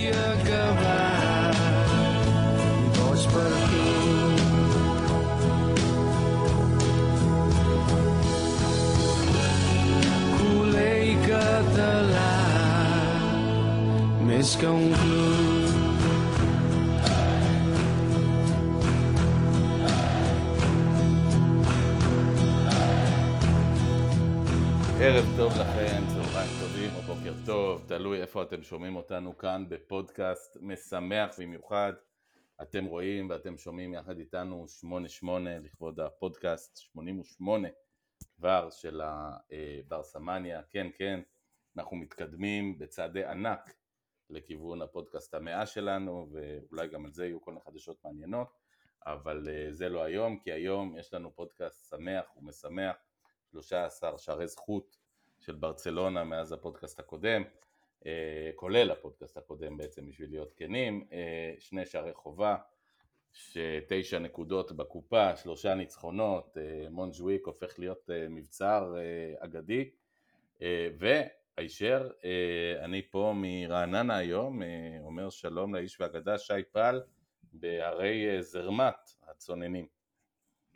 [0.00, 1.54] acabar.
[2.96, 3.84] Vols per tu.
[10.38, 12.32] Culer i català,
[14.26, 15.66] més que un club.
[25.00, 25.69] ערב טוב לכם,
[28.31, 31.93] איפה אתם שומעים אותנו כאן בפודקאסט משמח במיוחד.
[32.61, 37.67] אתם רואים ואתם שומעים יחד איתנו 88 לכבוד הפודקאסט 88
[38.35, 41.19] כבר של הברסמניה, כן כן,
[41.77, 43.73] אנחנו מתקדמים בצעדי ענק
[44.29, 48.57] לכיוון הפודקאסט המאה שלנו ואולי גם על זה יהיו כל מיני חדשות מעניינות
[49.05, 52.95] אבל אה, זה לא היום כי היום יש לנו פודקאסט שמח ומשמח
[53.51, 54.97] 13 שערי זכות
[55.39, 57.70] של ברצלונה מאז הפודקאסט הקודם, אה,
[58.55, 62.55] כולל הפודקאסט הקודם בעצם בשביל להיות כנים, אה, שני שערי חובה,
[63.33, 69.89] שתשע נקודות בקופה, שלושה ניצחונות, אה, מונג'וויק הופך להיות אה, מבצר אה, אגדי,
[70.61, 74.67] אה, והישר, אה, אני פה מרעננה היום, אה,
[75.01, 77.01] אומר שלום לאיש והאגדה שי פל
[77.53, 79.87] בהרי אה, זרמת הצוננים.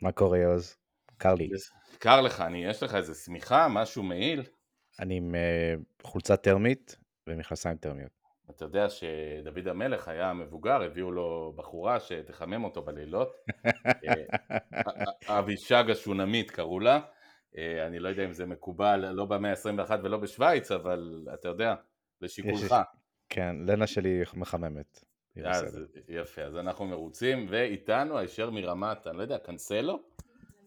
[0.02, 0.76] מה קורה יוז?
[1.18, 1.48] קר לי.
[1.98, 4.42] קר לך, אני, יש לך איזה שמיכה, משהו מעיל?
[5.00, 6.96] אני עם אה, חולצה טרמית
[7.26, 8.10] ומכנסיים טרמיות.
[8.50, 13.36] אתה יודע שדוד המלך היה מבוגר, הביאו לו בחורה שתחמם אותו בלילות.
[13.86, 17.00] אה, אבישג השונמית קראו לה.
[17.56, 21.74] אה, אני לא יודע אם זה מקובל, לא במאה ה-21 ולא בשוויץ, אבל אתה יודע,
[22.20, 22.74] לשיקולך.
[23.28, 25.04] כן, לנה שלי מחממת.
[25.44, 25.80] אז.
[26.08, 30.02] יפה, אז אנחנו מרוצים, ואיתנו הישר מרמת, אני לא יודע, קנסלו,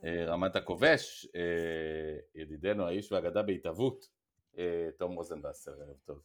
[0.04, 4.10] אה, רמת הכובש, אה, ידידנו האיש והאגדה בהתהוות,
[4.58, 6.22] אה, תום רוזנבסר, ערב טוב.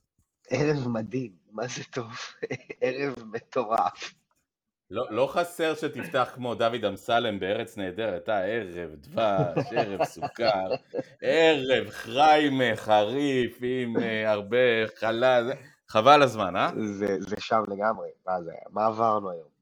[0.50, 2.12] ערב מדהים, מה זה טוב?
[2.80, 4.14] ערב מטורף.
[4.90, 10.74] לא, לא חסר שתפתח כמו דוד אמסלם בארץ נהדרת, אה, ערב דבש, ערב סוכר,
[11.22, 15.40] ערב חריימה, חריף, עם אה, הרבה חלה,
[15.88, 16.70] חבל הזמן, אה?
[16.76, 19.54] זה, זה שם לגמרי, מה זה, מה עברנו היום?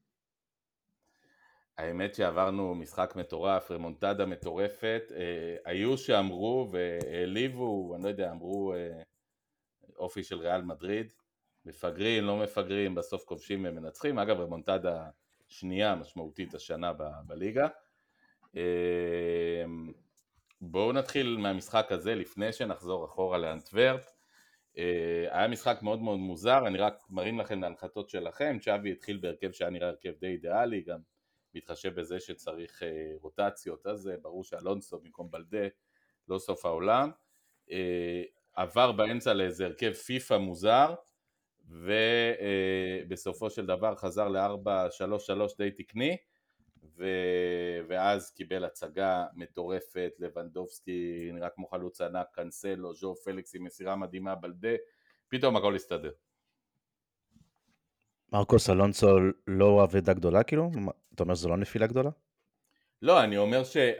[1.77, 9.01] האמת שעברנו משחק מטורף, רמונטדה מטורפת, אה, היו שאמרו והעליבו, אני לא יודע, אמרו אה,
[9.97, 11.13] אופי של ריאל מדריד,
[11.65, 15.09] מפגרים, לא מפגרים, בסוף כובשים ומנצחים, אגב רמונטדה
[15.47, 17.67] שנייה משמעותית השנה ב- בליגה.
[18.55, 19.63] אה,
[20.61, 24.11] בואו נתחיל מהמשחק הזה לפני שנחזור אחורה לאנטוורפ.
[24.77, 29.51] אה, היה משחק מאוד מאוד מוזר, אני רק מרים לכם להנחתות שלכם, צ'אבי התחיל בהרכב
[29.51, 30.99] שהיה נראה הרכב די אידיאלי, גם
[31.55, 35.67] מתחשב בזה שצריך אה, רוטציות, אז אה, ברור שאלונסו במקום בלדה
[36.27, 37.11] לא סוף העולם.
[38.57, 40.95] אה, עבר באמצע לאיזה הרכב פיפא מוזר,
[41.69, 46.17] ובסופו של דבר חזר ל-4-3-3 די תקני,
[46.97, 47.05] ו...
[47.87, 54.35] ואז קיבל הצגה מטורפת, לבנדובסקי נראה כמו חלוץ ענק, קנסלו, ז'ו פליקס עם מסירה מדהימה,
[54.35, 54.75] בלדה,
[55.27, 56.11] פתאום הכל הסתדר.
[58.33, 59.07] מרקוס אלונסו
[59.47, 60.71] לא אבדה גדולה כאילו?
[61.15, 62.09] אתה אומר שזו לא נפילה גדולה?
[63.03, 63.91] לא, אני אומר, שה,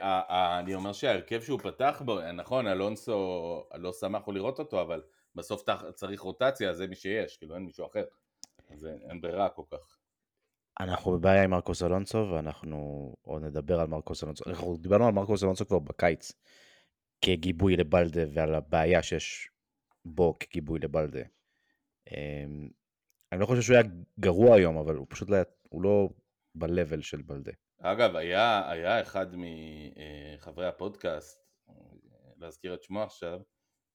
[0.58, 5.02] אני אומר שההרכב שהוא פתח בו, נכון, אלונסו, לא שמחנו לראות אותו, אבל
[5.34, 5.62] בסוף
[5.94, 8.04] צריך רוטציה, זה מי שיש, כאילו אין מישהו אחר.
[8.70, 9.98] אז אין, ברירה כל כך.
[10.80, 14.44] אנחנו בבעיה עם מרקוס אלונסו ואנחנו עוד נדבר על מרקוס אלונסו.
[14.46, 16.32] אנחנו דיברנו על מרקוס אלונסו כבר בקיץ
[17.20, 19.48] כגיבוי לבלדה ועל הבעיה שיש
[20.04, 21.22] בו כגיבוי לבלדה.
[22.10, 22.68] אמ,
[23.32, 23.84] אני לא חושב שהוא היה
[24.20, 25.36] גרוע היום, אבל הוא פשוט לא,
[25.68, 26.08] הוא לא
[26.54, 27.52] ב-level של בלדה.
[27.86, 31.44] אגב, היה, היה אחד מחברי הפודקאסט,
[32.36, 33.40] להזכיר את שמו עכשיו,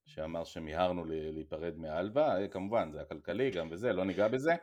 [0.06, 4.56] שאמר שמיהרנו להיפרד מאלבה, אה, כמובן, זה הכלכלי גם וזה, לא ניגע בזה,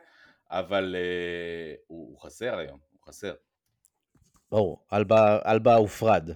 [0.49, 3.33] אבל אה, הוא, הוא חסר היום, הוא חסר.
[4.51, 6.29] ברור, אלבה, אלבה הופרד,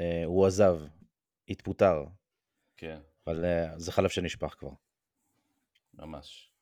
[0.00, 0.80] אה, הוא עזב,
[1.48, 2.04] התפוטר,
[2.76, 3.00] כן.
[3.26, 3.44] אבל
[3.76, 4.72] זה חלב שנשפך כבר.
[5.94, 6.52] ממש.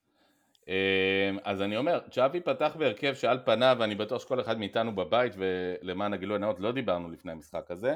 [0.69, 5.33] אמ, אז אני אומר, צ'אבי פתח בהרכב שעל פניו, אני בטוח שכל אחד מאיתנו בבית,
[5.37, 7.95] ולמען הגילוי הנאות לא דיברנו לפני המשחק הזה.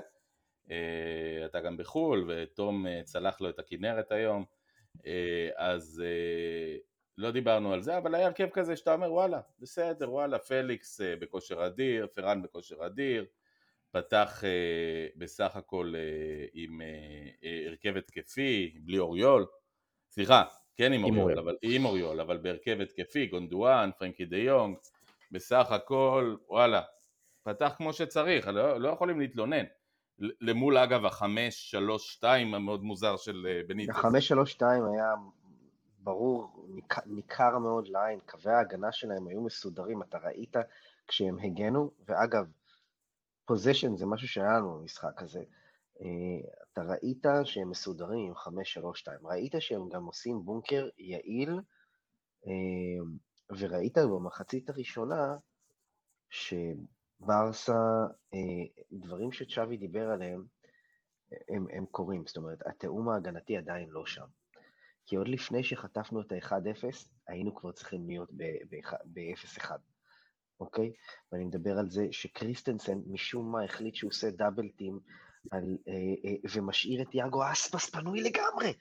[0.70, 4.44] אה, אתה גם בחו"ל, ותום אה, צלח לו את הכנרת היום,
[5.06, 6.02] אה, אז
[7.19, 11.66] לא דיברנו על זה, אבל היה הרכב כזה שאתה אומר וואלה, בסדר, וואלה, פליקס בכושר
[11.66, 13.26] אדיר, פרן בכושר אדיר,
[13.90, 14.43] פתח
[15.16, 15.94] בסך הכל
[16.52, 16.81] עם
[17.66, 19.46] הרכב התקפי, בלי אוריול,
[20.11, 20.44] סליחה,
[20.80, 21.38] כן עם עם אוריול, אוריול.
[21.38, 24.76] אבל עם אוריול, אבל בהרכב התקפי, גונדואן, פרנקי דה יונג,
[25.32, 26.82] בסך הכל, וואלה,
[27.42, 29.64] פתח כמו שצריך, לא, לא יכולים להתלונן.
[30.40, 33.96] למול אגב החמש, שלוש, שתיים המאוד מוזר של אה, בניטס.
[33.96, 35.14] החמש שלוש שתיים היה
[35.98, 40.56] ברור, ניכ- ניכר מאוד לעין, קווי ההגנה שלהם היו מסודרים, אתה ראית
[41.08, 42.46] כשהם הגנו, ואגב,
[43.44, 45.42] פוזיישן זה משהו שהיה לנו במשחק הזה.
[46.72, 48.34] אתה ראית שהם מסודרים עם
[49.25, 51.50] 5-3-2, ראית שהם גם עושים בונקר יעיל,
[52.46, 53.05] אה,
[53.58, 55.37] וראית במחצית הראשונה
[56.31, 57.82] שברסה,
[58.34, 60.44] אה, דברים שצ'אבי דיבר עליהם,
[61.49, 64.26] הם, הם קורים, זאת אומרת, התיאום ההגנתי עדיין לא שם.
[65.06, 69.70] כי עוד לפני שחטפנו את ה-1-0, היינו כבר צריכים להיות ב-0-1,
[70.61, 70.93] אוקיי?
[71.32, 75.00] ואני מדבר על זה שקריסטנסן משום מה החליט שהוא עושה דאבל טים
[75.50, 75.92] על, אה,
[76.25, 78.72] אה, ומשאיר את יאגו אספס פנוי לגמרי,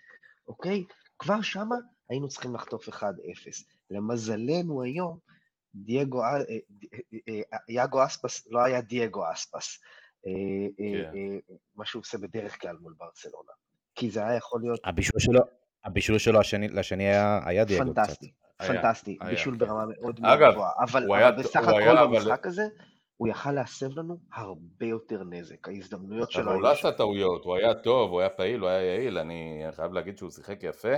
[0.48, 0.84] אוקיי?
[1.20, 1.76] כבר שמה
[2.10, 3.04] היינו צריכים לחטוף 1-0.
[3.90, 5.18] למזלנו היום,
[5.76, 6.42] דייגו, אה, אה,
[7.30, 9.80] אה, אה, יאגו אספס לא היה דייגו אספס.
[10.28, 10.32] אה,
[10.80, 11.18] אה, כן.
[11.18, 13.52] אה, מה שהוא עושה בדרך כלל מול ברצלונה.
[13.96, 15.40] כי זה היה יכול להיות הבישול שלו,
[15.86, 17.96] הבישול שלו השני, לשני היה, היה דייגו קצת.
[17.96, 19.60] פנטסטי, היה, פנטסטי, היה, בישול כן.
[19.60, 22.64] ברמה מאוד מאוד גבוהה, אבל, אבל היה- בסך הכל היה, אבל- במשחק הזה,
[23.20, 26.72] הוא יכל להסב לנו הרבה יותר נזק, ההזדמנויות שלו אבל הוא לא.
[26.72, 30.30] עשה טעויות, הוא היה טוב, הוא היה פעיל, הוא היה יעיל, אני חייב להגיד שהוא
[30.30, 30.94] שיחק יפה.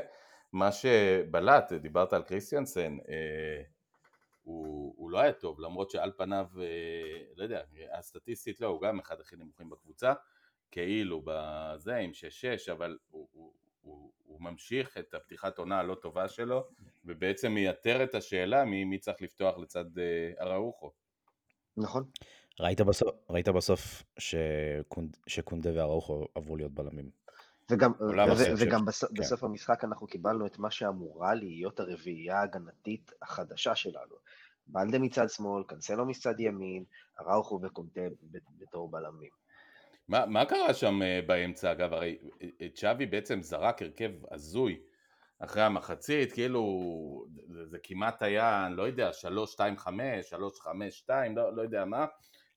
[0.53, 3.63] מה שבלט, דיברת על קריסטיאנסן, אה,
[4.43, 7.61] הוא, הוא לא היה טוב, למרות שעל פניו, אה, לא יודע,
[7.93, 10.13] הסטטיסטית לא, הוא גם אחד הכי נמוכים בקבוצה,
[10.71, 12.11] כאילו בזה עם
[12.67, 16.67] 6-6, אבל הוא, הוא, הוא, הוא ממשיך את הפתיחת עונה הלא טובה שלו,
[17.05, 21.00] ובעצם מייתר את השאלה מי, מי צריך לפתוח לצד אה, אראוחו.
[21.77, 22.03] נכון?
[22.59, 27.09] ראית בסוף, ראית בסוף שקונד, שקונדה ואראוחו עברו להיות בלמים.
[27.71, 28.85] וגם, ו- וגם כן.
[28.85, 34.15] בסוף, בסוף המשחק אנחנו קיבלנו את מה שאמורה להיות הרביעייה ההגנתית החדשה שלנו.
[34.67, 36.83] בלדה מצד שמאל, קנסלו מצד ימין,
[37.21, 38.01] אראוכו וקונטה
[38.31, 39.29] ב- בתור בלמים.
[40.07, 41.93] מה, מה קרה שם אה, באמצע אגב?
[41.93, 42.17] הרי
[42.61, 44.79] אה, צ'אבי בעצם זרק הרכב הזוי
[45.43, 46.63] אחרי המחצית, כאילו
[47.47, 49.09] זה, זה כמעט היה, אני לא יודע,
[49.79, 49.87] 3-2-5,
[51.07, 52.05] 3-5-2, לא, לא יודע מה,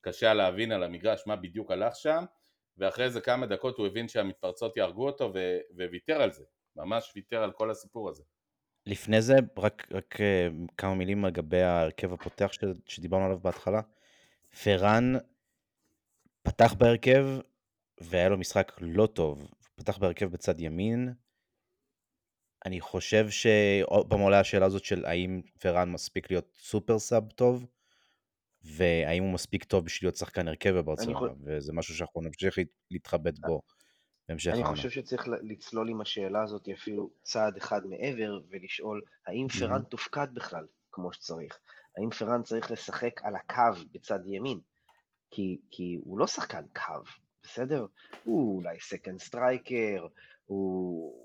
[0.00, 2.24] קשה להבין על המגרש מה בדיוק הלך שם,
[2.78, 6.44] ואחרי איזה כמה דקות הוא הבין שהמתפרצות יהרגו אותו ו, וויתר על זה,
[6.76, 8.22] ממש ויתר על כל הסיפור הזה.
[8.86, 10.48] לפני זה, רק, רק אה,
[10.78, 13.80] כמה מילים לגבי ההרכב הפותח ש, שדיברנו עליו בהתחלה.
[14.64, 15.12] פרן
[16.42, 17.26] פתח בהרכב
[18.00, 19.48] והיה לו משחק לא טוב.
[19.74, 21.12] פתח בהרכב בצד ימין.
[22.64, 27.66] אני חושב שעוד פעם עולה השאלה הזאת של האם פרן מספיק להיות סופר סאב טוב,
[28.62, 32.68] והאם הוא מספיק טוב בשביל להיות שחקן הרכב בברצלונה, חו- וזה משהו שאנחנו נמשיך להת-
[32.90, 33.60] להתחבט בו
[34.28, 34.76] בהמשך אני העונה.
[34.76, 39.82] חושב שצריך לצלול עם השאלה הזאת אפילו צעד אחד מעבר ולשאול האם פרן.
[39.82, 41.58] תופקד בכלל כמו שצריך?
[41.98, 44.60] האם פרן צריך לשחק על הקו בצד ימין?
[45.30, 46.92] כי, כי הוא לא שחקן קו,
[47.42, 47.86] בסדר?
[48.24, 50.06] הוא אולי second striker,
[50.44, 51.23] הוא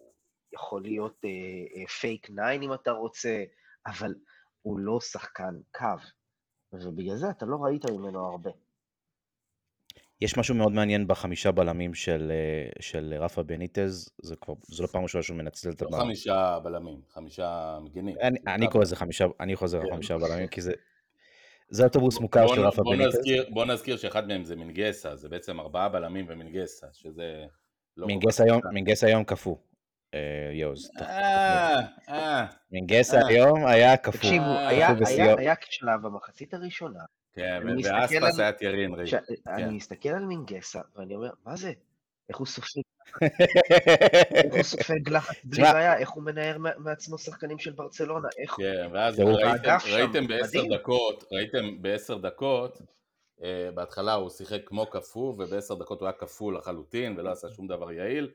[0.54, 1.26] יכול להיות
[2.00, 3.44] fake nine אם אתה רוצה,
[3.86, 4.14] אבל
[4.62, 5.86] הוא לא שחקן קו.
[6.74, 8.50] ובגלל זה אתה לא ראית ממנו הרבה.
[10.22, 14.88] יש משהו מאוד מעניין בחמישה בלמים של, אה, של רפה בניטז, זה כבר, זו לא
[14.88, 16.00] פעם ראשונה שהוא מנצל את לא הבלם.
[16.00, 18.16] חמישה בלמים, חמישה מגינים.
[18.22, 18.68] אני, אני.
[18.68, 19.94] קורא לזה חמישה, אני לזה כן.
[19.94, 20.72] חמישה בלמים, כי זה,
[21.70, 23.16] זה אוטובוס מוכר בוא, של רפה בוא, בניטז.
[23.18, 27.46] נזכיר, בוא נזכיר שאחד מהם זה מינגסה, זה בעצם ארבעה בלמים ומינגסה, שזה
[27.98, 28.62] לא כך היום,
[29.04, 29.56] היום קפוא,
[30.54, 30.90] יוז.
[30.90, 31.10] תח- תחמיא.
[31.18, 31.80] אה,
[32.10, 33.28] אה, מינגס אה.
[33.28, 34.12] היום היה קפוא.
[34.20, 35.38] תקשיבו, אה, היה, קפוא היה, בשיאו.
[35.40, 37.00] היה שלב במחצית הראשונה,
[37.34, 39.08] כן, ואספס היה טיירין רי.
[39.08, 39.14] ש...
[39.16, 39.20] כן.
[39.48, 41.72] אני מסתכל על מינגסה, ואני אומר, מה זה?
[42.30, 42.82] איך הוא סופג,
[44.46, 48.56] איך הוא סופג לחץ בלי בעיה, איך הוא מנער מע- מעצמו שחקנים של ברצלונה, איך
[48.56, 48.66] הוא...
[48.66, 49.20] כן, ואז
[49.94, 50.62] ראיתם, בעשר.
[50.78, 52.82] דקות, ראיתם בעשר דקות,
[53.44, 57.68] אה, בהתחלה הוא שיחק כמו קפוא, ובעשר דקות הוא היה קפוא לחלוטין, ולא עשה שום
[57.68, 58.30] דבר יעיל,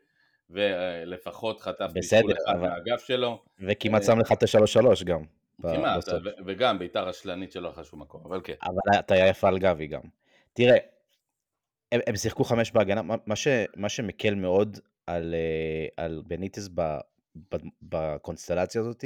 [0.50, 5.22] ולפחות חטף בסדר, אחד אבל- מהאגף שלו, וכמעט שם לך את השלוש שלוש גם.
[5.62, 6.04] כמעט,
[6.46, 8.54] וגם בעיטה רשלנית שלא הלכה שום מקום, אבל כן.
[8.62, 10.00] אבל אתה יפה על גאבי גם.
[10.52, 10.76] תראה,
[11.92, 16.80] הם, הם שיחקו חמש בהגנה, מה, ש, מה שמקל מאוד על, אה, על בניטס ב,
[17.36, 19.04] ב, בקונסטלציה הזאת,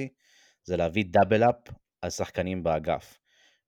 [0.64, 1.68] זה להביא double up
[2.02, 3.18] על שחקנים באגף.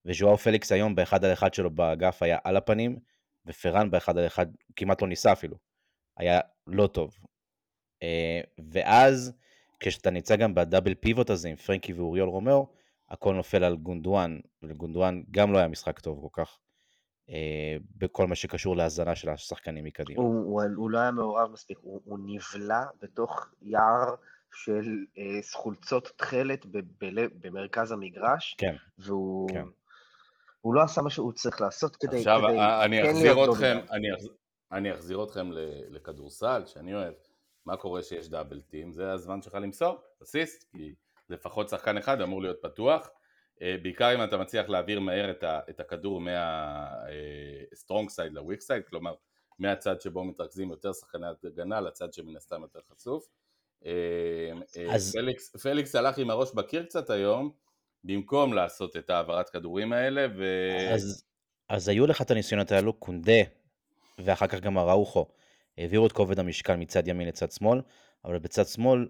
[0.05, 2.99] וז'ואאו פליקס היום באחד על אחד שלו באגף היה על הפנים,
[3.45, 5.57] ופרן באחד על אחד כמעט לא ניסה אפילו.
[6.17, 7.17] היה לא טוב.
[8.03, 8.41] אה,
[8.71, 9.33] ואז,
[9.79, 12.67] כשאתה נמצא גם ב double pivot הזה עם פרנקי ואוריול רומאו,
[13.09, 16.57] הכל נופל על גונדואן, ולגונדואן גם לא היה משחק טוב כל כך,
[17.29, 20.21] אה, בכל מה שקשור להזנה של השחקנים מקדימה.
[20.21, 24.15] הוא, הוא, הוא לא היה מעורב מספיק, הוא, הוא נבלע בתוך יער
[24.53, 29.65] של אה, חולצות תכלת ב, ב, במרכז המגרש, כן, והוא כן.
[30.61, 33.79] הוא לא עשה מה שהוא צריך לעשות כדי, עכשיו כדי אני כן אחזיר אתכם.
[33.91, 34.29] אני אחז-
[34.71, 37.13] אני אחזיר אתכם ל- לכדורסל, שאני אוהב.
[37.65, 38.91] מה קורה שיש דאבל טים?
[38.91, 40.93] זה הזמן שלך למסור, אסיסט, כי
[41.29, 43.09] לפחות שחקן אחד אמור להיות פתוח,
[43.61, 48.89] אה, בעיקר אם אתה מצליח להעביר מהר את, ה, את הכדור מה-strong side ל-weak side,
[48.89, 49.13] כלומר
[49.59, 53.27] מהצד שבו מתרכזים יותר שחקני הגנה לצד שמן הסתם יותר חשוף.
[53.85, 53.91] אה,
[54.77, 57.51] אה, אז- פליקס, פליקס הלך עם הראש בקיר קצת היום,
[58.03, 60.43] במקום לעשות את העברת כדורים האלה, ו...
[60.93, 61.23] אז,
[61.69, 63.41] אז היו לך את הניסיונות האלו, קונדה,
[64.19, 65.25] ואחר כך גם אראוחו,
[65.77, 67.81] העבירו את כובד המשקל מצד ימין לצד שמאל,
[68.25, 69.07] אבל בצד שמאל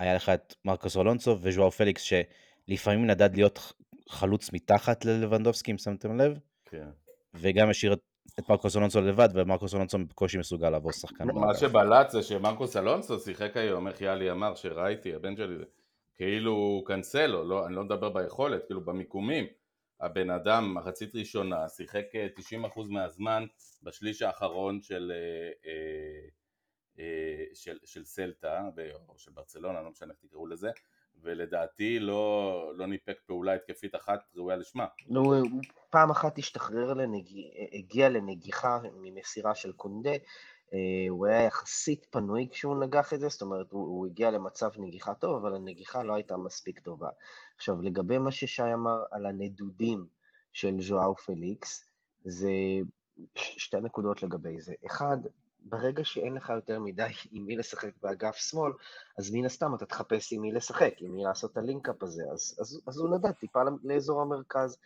[0.00, 3.72] היה לך את מרקוס אולונסו וז'ואר פליקס, שלפעמים נדד להיות
[4.08, 6.88] חלוץ מתחת ללבנדובסקי, אם שמתם לב, כן.
[7.34, 8.00] וגם השאיר את,
[8.48, 11.24] מרקוס אולונסו לבד, ומרקוס אולונסו בקושי מסוגל לעבור שחקן.
[11.24, 11.54] מה.
[11.54, 15.54] שבלט זה שמרקוס אלונסו שיחק היום, איך יאלי אמר, שראיתי, הבן שלי,
[16.14, 19.46] כאילו קנסלו, לא, אני לא מדבר ביכולת, כאילו במיקומים.
[20.02, 22.26] הבן אדם, מחצית ראשונה, שיחק אה,
[22.74, 23.44] 90% מהזמן
[23.82, 26.28] בשליש האחרון של, אה, אה,
[26.98, 28.62] אה, של, של סלטה,
[29.08, 30.70] או של ברצלונה, לא משנה איך תקראו לזה,
[31.22, 34.86] ולדעתי לא, לא ניפק פעולה התקפית אחת ראויה לשמה.
[35.08, 37.28] לא, הוא פעם אחת השתחרר, לנג...
[37.72, 40.14] הגיע לנגיחה ממסירה של קונדה,
[40.74, 44.70] אה, הוא היה יחסית פנוי כשהוא נגח את זה, זאת אומרת, הוא, הוא הגיע למצב
[44.78, 47.08] נגיחה טוב, אבל הנגיחה לא הייתה מספיק טובה.
[47.62, 50.06] עכשיו, לגבי מה ששי אמר על הנדודים
[50.52, 51.84] של ז'ואאו פליקס,
[52.24, 52.50] זה
[53.34, 54.74] שתי נקודות לגבי זה.
[54.86, 55.16] אחד,
[55.60, 58.72] ברגע שאין לך יותר מדי עם מי לשחק באגף שמאל,
[59.18, 62.22] אז מן הסתם אתה תחפש עם מי לשחק, עם מי לעשות את ה link-up הזה,
[62.32, 64.78] אז, אז, אז הוא נדד טיפה לאזור המרכז.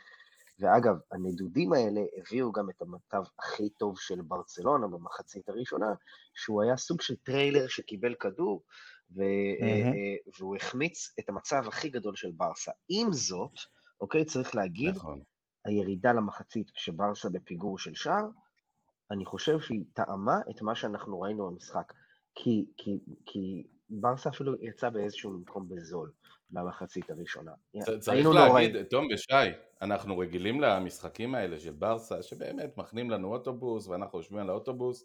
[0.59, 5.95] ואגב, הנדודים האלה הביאו גם את המצב הכי טוב של ברצלונה במחצית הראשונה,
[6.35, 8.63] שהוא היה סוג של trailer שקיבל כדור,
[9.11, 9.23] ו-
[9.61, 9.93] מהמם.
[9.93, 12.73] אה, והוא החמיץ את המצב הכי גדול של ברסה.
[12.89, 13.59] עם זאת,
[14.01, 15.23] אוקיי, צריך להגיד, נכון.
[15.65, 18.25] הירידה למחצית כשברסה בפיגור של שער,
[19.11, 21.93] אני חושב שהיא טעמה את מה שאנחנו ראינו במשחק.
[22.35, 26.13] כי, כי, כי ברסה אפילו יצא באיזשהו מקום בזול
[26.51, 27.53] במחצית הראשונה.
[28.01, 28.83] צריך להגיד, נוראים.
[28.91, 29.33] תום ושי,
[29.83, 35.05] אנחנו רגילים למשחקים האלה של ברסה, שבאמת מכנים לנו אוטובוס, ואנחנו יושבים על האוטובוס,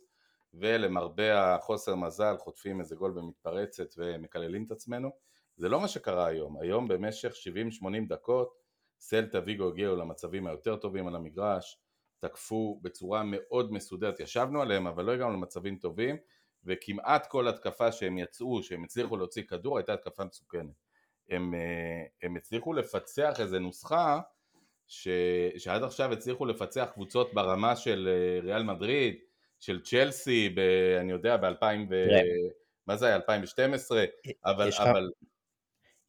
[0.53, 5.09] ולמרבה החוסר מזל חוטפים איזה גול במתפרצת ומקללים את עצמנו.
[5.57, 6.57] זה לא מה שקרה היום.
[6.59, 7.33] היום במשך
[7.81, 8.53] 70-80 דקות,
[8.99, 11.79] סלטה ויגו הגיעו למצבים היותר טובים על המגרש,
[12.19, 16.17] תקפו בצורה מאוד מסודרת, ישבנו עליהם, אבל לא הגענו למצבים טובים,
[16.63, 20.75] וכמעט כל התקפה שהם יצאו, שהם הצליחו להוציא כדור, הייתה התקפה מסוכנת.
[21.29, 24.19] הם, אה, הם הצליחו לפצח איזה נוסחה
[24.87, 25.07] ש,
[25.57, 29.15] שעד עכשיו הצליחו לפצח קבוצות ברמה של אה, ריאל מדריד,
[29.61, 30.59] של צ'לסי, ב,
[30.99, 32.05] אני יודע, ב-2000 ו...
[32.87, 33.15] מה זה היה?
[33.15, 34.05] 2012?
[34.45, 35.09] אבל, יש לך- אבל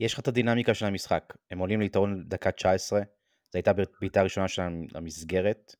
[0.00, 1.34] יש לך את הדינמיקה של המשחק.
[1.50, 3.04] הם עולים ליתרון דקה 19, זו
[3.54, 5.74] הייתה בעיטה הראשונה שלהם למסגרת,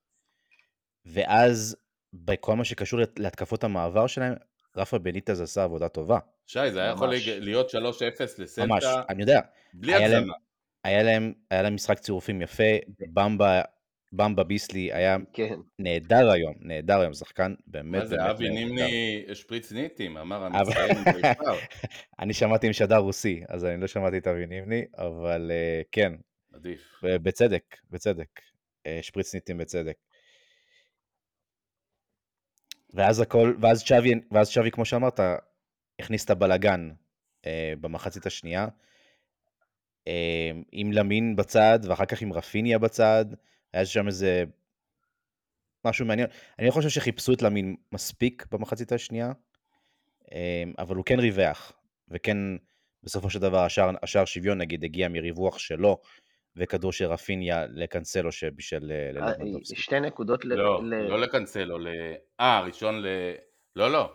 [1.04, 1.76] ואז
[2.12, 4.34] בכל מה שקשור להת- להתקפות המעבר שלהם,
[4.76, 6.18] רפה בניטז עשה עבודה טובה.
[6.46, 7.28] שי, זה היה יכול ממש.
[7.28, 7.74] להג- להיות 3-0
[8.38, 9.40] לסלטה, ממש, אני יודע.
[9.74, 10.34] בלי היה הגזמה.
[10.84, 12.62] היה להם, היה להם משחק צירופים יפה,
[13.12, 13.62] במבה,
[14.12, 15.54] במבה ביסלי היה כן.
[15.78, 18.50] נהדר היום, נהדר היום, שחקן באמת מה זה, אבי.
[18.50, 21.54] נימני שפריץ ניטים, אמר המצטיין בישר.
[22.20, 26.12] אני שמעתי עם שדר רוסי, אז אני לא שמעתי את אבי נימני, אבל אה, כן,
[26.52, 27.00] עדיף.
[27.02, 28.40] בצדק, בצדק.
[28.86, 29.96] אה, שפריץ ניטים בצדק.
[32.94, 35.20] ואז הכל, ואז צ'אבי, ואז צ'אבי, כמו שאמרת,
[35.98, 36.90] הכניס את הבלגן
[37.46, 38.66] אה, במחצית השנייה.
[40.08, 43.24] אה, עם למין בצד, ואחר כך עם רפיניה בצד,
[43.72, 44.44] היה שם איזה
[45.84, 46.28] משהו מעניין.
[46.58, 49.32] אני לא חושב שחיפשו את למין מספיק במחצית השנייה,
[50.32, 51.72] אה, אבל הוא כן ריווח,
[52.08, 52.36] וכן,
[53.02, 56.00] בסופו של דבר, השער, השער שוויון, נגיד, הגיע מריווח שלו,
[56.56, 59.82] וכדור של רפיניה לקנסלו שבשל אה, ללבנדובסקי.
[59.82, 60.54] שתי נקודות ל...
[60.54, 61.86] לא, ל- לא לקנסלו, ל...
[62.40, 63.06] אה, הראשון ל...
[63.76, 64.12] לא, לא.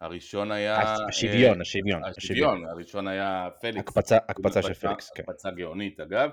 [0.00, 0.94] הראשון היה...
[1.08, 2.04] השוויון, אה, השוויון, השוויון.
[2.04, 3.78] השוויון, הראשון היה פליקס.
[3.78, 5.22] הקפצה, הקפצה של פליקס, כן.
[5.22, 6.30] הקפצה גאונית אגב.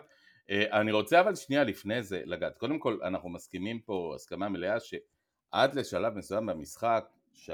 [0.49, 2.57] אה, אני רוצה אבל שנייה לפני זה לגעת.
[2.57, 7.49] קודם כל, אנחנו מסכימים פה הסכמה מלאה שעד לשלב מסוים במשחק, 3-0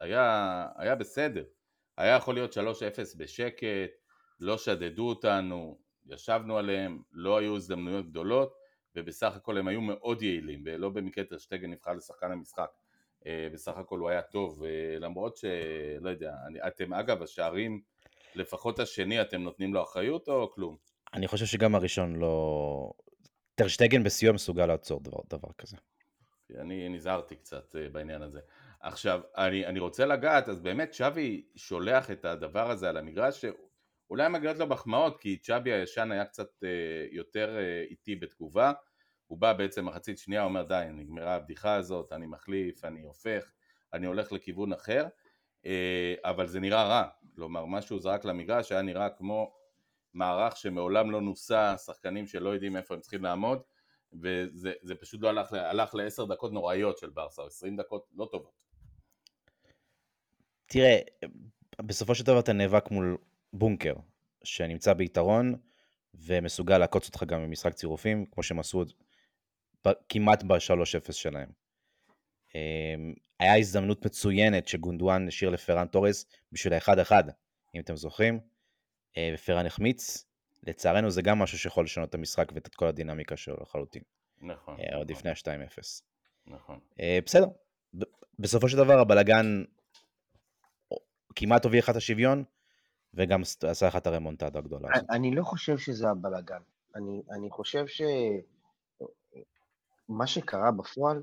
[0.00, 1.44] היה, היה בסדר.
[1.96, 2.58] היה יכול להיות 3-0
[3.16, 3.92] בשקט,
[4.40, 8.54] לא שדדו אותנו, ישבנו עליהם, לא היו הזדמנויות גדולות,
[8.96, 12.70] ובסך הכל הם היו מאוד יעילים, ולא במקרה טרשטגן נבחר לשחקן המשחק.
[13.26, 16.34] אה, בסך הכל הוא היה טוב, אה, למרות שלא יודע,
[16.66, 17.80] אתם אגב השערים,
[18.34, 20.76] לפחות השני אתם נותנים לו אחריות או כלום?
[21.14, 22.92] אני חושב שגם הראשון לא...
[23.54, 25.76] טרשטגן בסיוע מסוגל לעצור דבר, דבר כזה.
[26.58, 28.40] אני נזהרתי קצת אה, בעניין הזה.
[28.80, 34.28] עכשיו, אני, אני רוצה לגעת, אז באמת שווי שולח את הדבר הזה על המגרש, שאולי
[34.28, 38.72] מגיעות לו מחמאות, כי צ'אבי הישן היה קצת אה, יותר אה, איטי בתגובה,
[39.26, 43.52] הוא בא בעצם מחצית שנייה, אומר די, נגמרה הבדיחה הזאת, אני מחליף, אני הופך,
[43.92, 45.06] אני הולך לכיוון אחר,
[46.24, 47.04] אבל זה נראה רע,
[47.34, 49.54] כלומר, מה שהוא זרק למגרש היה נראה כמו
[50.14, 53.62] מערך שמעולם לא נוסה, שחקנים שלא יודעים איפה הם צריכים לעמוד,
[54.12, 58.28] וזה זה פשוט לא הלך, הלך לעשר דקות נוראיות של ברסה, או עשרים דקות לא
[58.32, 58.52] טובות.
[60.66, 60.98] תראה,
[61.82, 63.16] בסופו של דבר אתה נאבק מול
[63.52, 63.94] בונקר,
[64.44, 65.54] שנמצא ביתרון,
[66.14, 68.84] ומסוגל לעקוץ אותך גם במשחק צירופים, כמו שהם עשו
[70.08, 71.48] כמעט ב-3-0 שלהם.
[72.54, 77.12] אמ, היה הזדמנות מצוינת שגונדואן השאיר לפרן תורס בשביל ה-1-1,
[77.74, 78.40] אם אתם זוכרים,
[79.34, 80.24] ופרן החמיץ.
[80.66, 84.02] לצערנו זה גם משהו שיכול לשנות את המשחק ואת כל הדינמיקה שלו לחלוטין,
[84.40, 84.76] נכון.
[84.80, 85.78] אה, עוד נכון, לפני ה-2-0.
[86.46, 86.78] נכון.
[87.00, 87.46] אה, בסדר,
[88.38, 89.64] בסופו של דבר הבלגן
[91.36, 92.44] כמעט הוביל לך את השוויון,
[93.14, 95.06] וגם עשה לך את הרמונטדה הגדולה הזאת.
[95.10, 96.60] אני לא חושב שזה הבלגן.
[96.94, 97.84] אני, אני חושב
[100.06, 101.22] שמה שקרה בפועל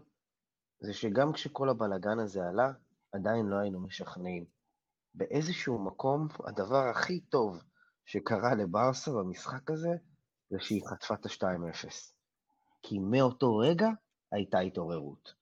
[0.79, 2.71] זה שגם כשכל הבלגן הזה עלה,
[3.11, 4.45] עדיין לא היינו משכנעים.
[5.13, 7.63] באיזשהו מקום, הדבר הכי טוב
[8.11, 9.89] שקרה לברסה במשחק הזה,
[10.49, 11.87] זה שהיא חטפה את ה-2-0.
[12.83, 13.89] כי מאותו רגע
[14.31, 15.33] הייתה התעוררות.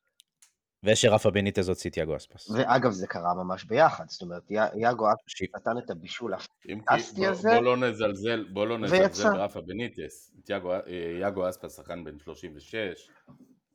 [0.84, 2.50] ושרפה בניטז הוציא את יאגו אספס.
[2.50, 4.10] ואגב, זה קרה ממש ביחד.
[4.10, 9.34] זאת אומרת, יאגו אספס נתן את הבישול הפנטסטי הזה, בוא לא נזלזל, בוא לא נזלזל.
[9.34, 10.32] ברפה בניטס.
[10.50, 10.80] יאגו, אה,
[11.22, 13.10] יאגו אספס שחקן בן 36,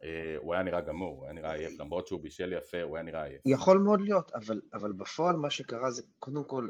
[0.05, 3.05] אה, הוא היה נראה גמור, הוא היה נראה עייף, למרות שהוא בישל יפה, הוא היה
[3.05, 3.43] נראה עייף.
[3.47, 6.69] יכול מאוד להיות, אבל, אבל בפועל מה שקרה זה, קודם כל,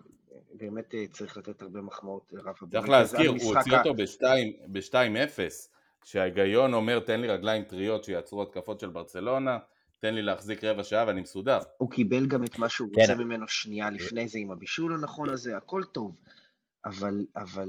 [0.52, 3.94] באמת אה, צריך לתת הרבה מחמאות לרפה צריך להזכיר, הוא הוציא אותו
[4.68, 5.38] ב-2-0,
[6.04, 9.58] שההיגיון אומר תן לי רגליים טריות שיעצרו התקפות של ברצלונה,
[10.00, 11.58] תן לי להחזיק רבע שעה ואני מסודר.
[11.76, 13.00] הוא קיבל גם את מה שהוא כן.
[13.00, 16.16] רוצה ממנו שנייה לפני זה עם הבישול הנכון הזה, הכל טוב.
[16.84, 17.68] אבל, אבל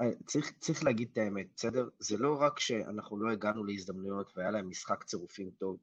[0.00, 1.88] אה, צריך, צריך להגיד את האמת, בסדר?
[1.98, 5.78] זה לא רק שאנחנו לא הגענו להזדמנויות והיה להם משחק צירופים טוב,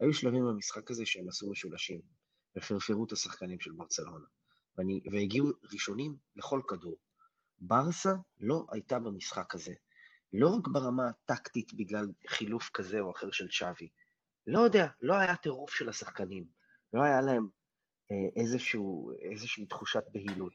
[0.00, 2.00] היו שלבים במשחק הזה שהם עשו משולשים,
[2.56, 4.26] ופרפרו את השחקנים של ברצלונה,
[4.78, 6.96] ואני, והגיעו ראשונים לכל כדור.
[7.60, 9.72] ברסה לא הייתה במשחק הזה,
[10.32, 13.88] לא רק ברמה הטקטית בגלל חילוף כזה או אחר של שווי,
[14.46, 16.44] לא יודע, לא היה טירוף של השחקנים,
[16.92, 17.48] לא היה להם
[18.10, 20.52] אה, איזשהו, איזושהי תחושת בהילות.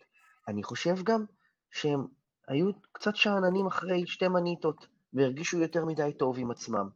[0.47, 1.25] אני חושב גם
[1.71, 2.07] שהם
[2.47, 6.89] היו קצת שאננים אחרי שתי מניטות, והרגישו יותר מדי טוב עם עצמם.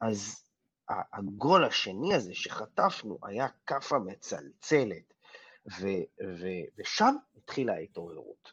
[0.00, 0.44] אז
[0.88, 5.14] הגול השני הזה שחטפנו היה כאפה מצלצלת,
[5.66, 8.52] ו- ו- ושם התחילה ההתעוררות.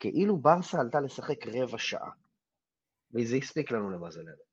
[0.00, 2.10] כאילו ברסה עלתה לשחק רבע שעה,
[3.14, 4.50] וזה הספיק לנו למזלנו.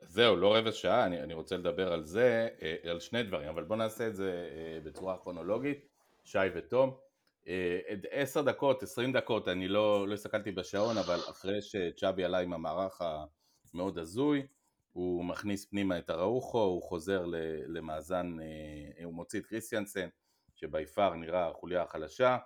[0.00, 3.64] זהו, לא רבע שעה, אני, אני רוצה לדבר על זה, אה, על שני דברים, אבל
[3.64, 5.88] בואו נעשה את זה אה, בצורה כרונולוגית,
[6.24, 6.96] שי ותום.
[7.48, 7.78] אה,
[8.10, 13.02] עשר דקות, עשרים דקות, אני לא, לא הסתכלתי בשעון, אבל אחרי שצ'אבי עלה עם המערך
[13.74, 14.46] המאוד הזוי,
[14.92, 17.24] הוא מכניס פנימה את אראוחו, הוא חוזר
[17.66, 20.08] למאזן, אה, הוא מוציא את קריסטיאנסן,
[20.54, 22.36] שביפר נראה החוליה החלשה,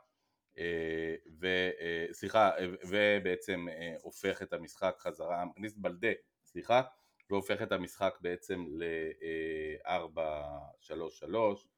[0.59, 2.51] אה, ו- אה, סליחה,
[2.89, 3.67] ובעצם
[4.03, 6.13] הופך את המשחק חזרה, מכניס את בלדה,
[6.45, 6.83] סליחה,
[7.31, 11.69] והופך את המשחק בעצם ל-4-3-3,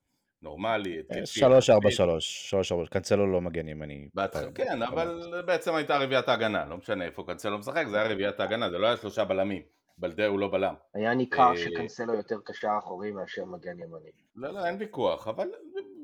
[0.43, 1.41] נורמלי, התקפי.
[1.41, 4.09] 3-4-3, 3-4, קנצלו לא מגן ימני.
[4.55, 8.71] כן, אבל בעצם הייתה רביעיית ההגנה, לא משנה איפה קנסלו משחק, זה היה רביעיית ההגנה,
[8.71, 9.63] זה לא היה שלושה בלמים,
[9.99, 10.75] בלדה הוא לא בלם.
[10.95, 14.11] היה ניכר אה, שקנסלו יותר קשר אחורי מאשר מגן ימני.
[14.37, 15.49] לא, לא, אין ויכוח, אבל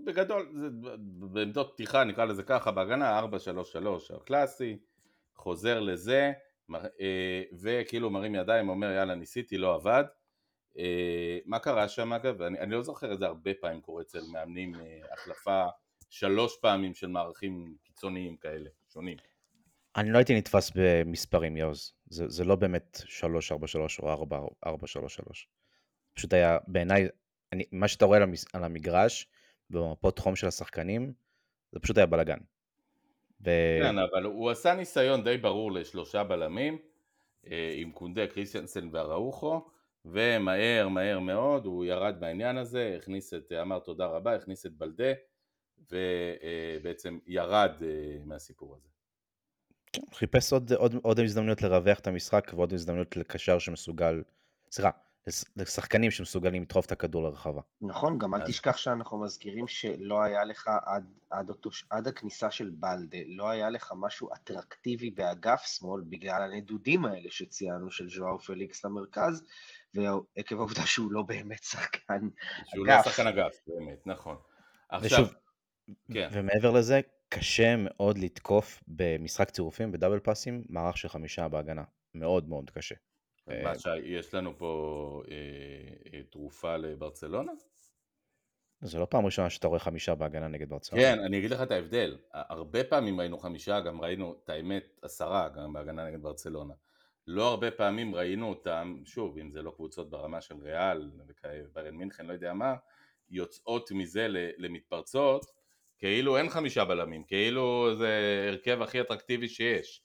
[0.04, 0.68] בגדול, זה,
[1.32, 3.24] בעמדות פתיחה נקרא לזה ככה, בהגנה 4-3-3
[4.16, 4.78] הקלאסי,
[5.34, 6.32] חוזר לזה,
[6.74, 10.04] אה, וכאילו מרים ידיים, אומר יאללה ניסיתי, לא עבד.
[10.78, 12.42] אה, מה קרה שם אגב?
[12.42, 14.74] אני, אני לא זוכר את זה הרבה פעמים קורה אצל מאמנים,
[15.12, 15.64] החלפה
[16.10, 19.16] שלוש פעמים של מערכים קיצוניים כאלה, שונים.
[19.96, 21.92] אני לא הייתי נתפס במספרים, יוז.
[22.06, 23.24] זה, זה לא באמת 3-4-3
[24.02, 24.26] או
[24.66, 24.68] 4-4-3-3.
[26.14, 27.08] פשוט היה, בעיניי,
[27.72, 29.26] מה שאתה רואה על, המס, על המגרש,
[29.70, 31.12] במפות חום של השחקנים,
[31.72, 32.38] זה פשוט היה בלאגן.
[33.44, 33.50] ו...
[33.82, 36.78] כן, אבל הוא עשה ניסיון די ברור לשלושה בלמים,
[37.50, 39.60] אה, עם קונדה, קריסטיאנסן ואראוחו,
[40.04, 45.12] ומהר מהר מאוד הוא ירד מהעניין הזה, הכניס את, אמר תודה רבה, הכניס את בלדה,
[45.90, 48.91] ובעצם ירד אה, מהסיפור הזה.
[49.92, 54.22] כן, חיפש עוד, עוד, עוד הזדמנויות לרווח את המשחק ועוד הזדמנויות לקשר שמסוגל,
[54.70, 54.90] סליחה,
[55.26, 57.60] לש- לשחקנים שמסוגלים לדחוף את הכדור לרחבה.
[57.80, 62.70] נכון, גם אל תשכח שאנחנו מזכירים שלא היה לך עד, עד, אותו, עד הכניסה של
[62.70, 68.84] בלדה, לא היה לך משהו אטרקטיבי באגף שמאל בגלל הנדודים האלה שציינו של ז'ואר פליקס
[68.84, 69.44] למרכז,
[69.94, 72.28] ועקב העובדה שהוא לא באמת שחקן
[72.66, 73.04] שהוא לא אגף.
[73.04, 74.36] שחקן אגף, באמת, נכון.
[74.88, 75.34] עכשיו, ושוב,
[76.12, 76.28] כן.
[76.32, 77.00] ומעבר לזה,
[77.34, 81.84] קשה מאוד לתקוף במשחק צירופים, בדאבל פאסים, מערך של חמישה בהגנה.
[82.14, 82.94] מאוד מאוד קשה.
[83.46, 85.34] מה שי, יש לנו פה אה,
[86.14, 87.52] אה, תרופה לברצלונה?
[88.80, 91.02] זה לא פעם ראשונה שאתה רואה חמישה בהגנה נגד ברצלונה.
[91.02, 92.18] כן, אני אגיד לך את ההבדל.
[92.32, 96.74] הרבה פעמים ראינו חמישה, גם ראינו את האמת עשרה גם בהגנה נגד ברצלונה.
[97.26, 101.10] לא הרבה פעמים ראינו אותם, שוב, אם זה לא קבוצות ברמה של ריאל
[101.44, 102.74] וביירן מינכן, לא יודע מה,
[103.30, 104.26] יוצאות מזה
[104.58, 105.61] למתפרצות,
[106.02, 110.02] כאילו אין חמישה בלמים, כאילו זה הרכב הכי אטרקטיבי שיש.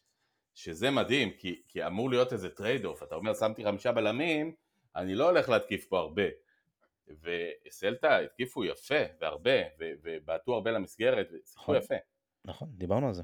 [0.56, 4.56] שזה מדהים, כי, כי אמור להיות איזה trade off, אתה אומר שמתי חמישה בלמים,
[4.96, 6.24] אני לא הולך להתקיף פה הרבה.
[7.68, 11.76] וסלטה התקיפו יפה והרבה, ובעטו הרבה למסגרת, ושיחקו נכון.
[11.76, 11.96] יפה.
[12.46, 13.24] נכון, דיברנו על זה.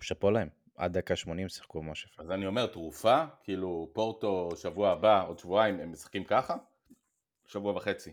[0.00, 0.48] שאפו להם.
[0.76, 2.22] עד דקה 80 שיחקו ממש יפה.
[2.22, 6.56] אז אני אומר, תרופה, כאילו פורטו שבוע הבא, עוד שבועיים, הם משחקים ככה?
[7.46, 8.12] שבוע וחצי.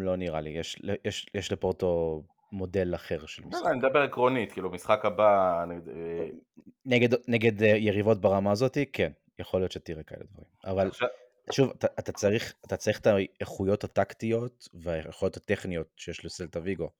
[0.00, 3.62] לא נראה לי, יש, יש, יש לפורטו מודל אחר של לא, משחק.
[3.64, 6.26] לא, אני מדבר עקרונית, כאילו משחק הבא, אה,
[6.84, 10.48] נגד, נגד אה, יריבות ברמה הזאתי, כן, יכול להיות שתראה כאלה דברים.
[10.64, 11.08] אבל עכשיו,
[11.50, 16.90] שוב, אתה, אתה, צריך, אתה צריך את האיכויות הטקטיות והאיכויות הטכניות שיש לסלטה ויגו.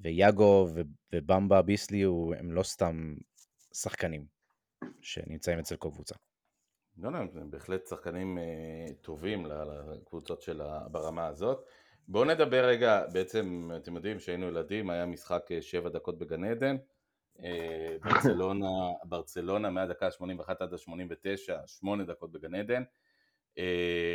[0.00, 0.68] ויאגו
[1.12, 2.04] ובמבה ביסלי
[2.38, 3.14] הם לא סתם
[3.74, 4.26] שחקנים
[5.00, 6.14] שנמצאים אצל כל קבוצה.
[7.02, 9.46] לא, לא, הם בהחלט שחקנים אה, טובים
[9.92, 10.60] לקבוצות של
[10.90, 11.64] ברמה הזאת.
[12.08, 16.76] בואו נדבר רגע, בעצם, אתם יודעים, כשהיינו ילדים, היה משחק אה, שבע דקות בגן עדן.
[17.42, 18.66] אה, ברצלונה,
[19.04, 22.82] ברצלונה מהדקה ה-81 עד ה-89, שמונה דקות בגן עדן.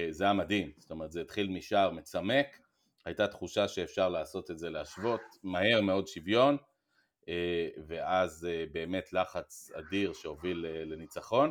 [0.10, 2.60] זה היה מדהים, זאת אומרת, זה התחיל משער מצמק,
[3.06, 6.58] הייתה תחושה שאפשר לעשות את זה, להשוות, מהר מאוד שוויון,
[7.88, 11.50] ואז באמת לחץ אדיר שהוביל לניצחון.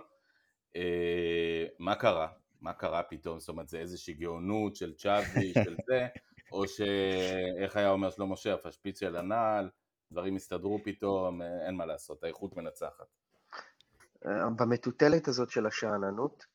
[0.77, 2.29] אה, מה קרה?
[2.61, 3.41] מה קרה פתאום?
[3.41, 6.07] זאת אומרת, זה איזושהי גאונות של צ'אבי, של זה,
[6.53, 9.71] או שאיך היה אומר שלמה שרף, השפיץ של הנעל,
[10.13, 13.07] דברים הסתדרו פתאום, אה, אין מה לעשות, האיכות מנצחת.
[14.27, 16.47] אה, במטוטלת הזאת של השאננות,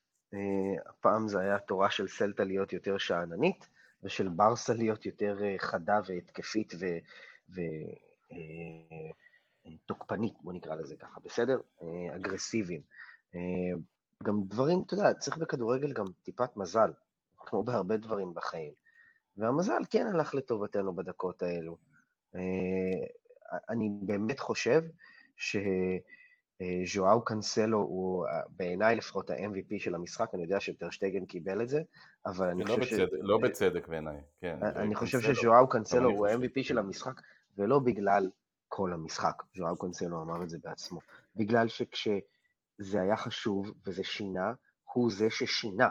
[0.86, 3.68] הפעם זה היה תורה של סלטה להיות יותר שאננית,
[4.02, 6.74] ושל ברסה להיות יותר חדה והתקפית
[9.86, 11.60] ותוקפנית, בוא נקרא לזה ככה, בסדר?
[12.16, 12.80] אגרסיביים.
[14.22, 16.92] גם דברים, אתה יודע, צריך בכדורגל גם טיפת מזל,
[17.36, 18.72] כמו בהרבה דברים בחיים.
[19.36, 21.76] והמזל כן הלך לטובתנו בדקות האלו.
[22.34, 22.40] אה,
[23.68, 24.82] אני באמת חושב
[25.36, 25.56] ש...
[26.60, 31.82] אה, קאנסלו הוא אה, בעיניי לפחות ה-MVP של המשחק, אני יודע שטרשטגן קיבל את זה,
[32.26, 32.92] אבל אני חושב ש...
[33.12, 34.58] לא בצדק בעיניי, כן.
[34.62, 36.78] אני חושב שז'ואאו קאנסלו הוא ה-MVP של כן.
[36.78, 37.20] המשחק,
[37.58, 38.30] ולא בגלל
[38.68, 41.00] כל המשחק, ז'ואאו קאנסלו אמר את זה בעצמו,
[41.36, 41.68] בגלל
[42.80, 44.52] שכשזה היה חשוב וזה שינה,
[44.92, 45.88] הוא זה ששינה,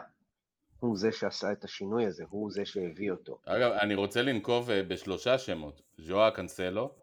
[0.80, 3.38] הוא זה שעשה את השינוי הזה, הוא זה שהביא אותו.
[3.46, 6.94] אגב, אני רוצה לנקוב אה, בשלושה שמות, ז'ואה קאנסלו,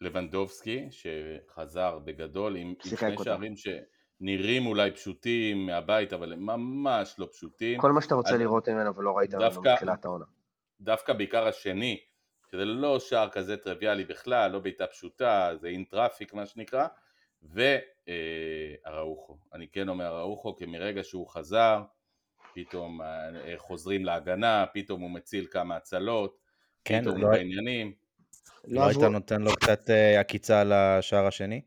[0.00, 3.16] לבנדובסקי, שחזר בגדול עם, שני.
[3.24, 7.80] שערים שנראים אולי פשוטים מהבית, אבל הם ממש לא פשוטים.
[7.80, 10.24] כל מה שאתה רוצה אז לראות ממנו ולא ראית ממנו מתחילת העונה.
[10.80, 12.00] דווקא בעיקר השני,
[12.50, 16.86] שזה לא שער כזה טריוויאלי בכלל, לא בעיטה פשוטה, זה in traffic מה שנקרא,
[17.52, 19.36] ואראוחו.
[19.54, 21.82] אני כן אומר אראוחו, כי מרגע שהוא חזר,
[22.54, 23.06] פתאום אה,
[23.56, 26.36] חוזרים להגנה, פתאום הוא מציל כמה הצלות,
[26.84, 27.92] כן, פתאום לא- הוא בעניינים.
[28.64, 31.60] לא היית עברו- נותן לו קצת אה, עקיצה על השער השני?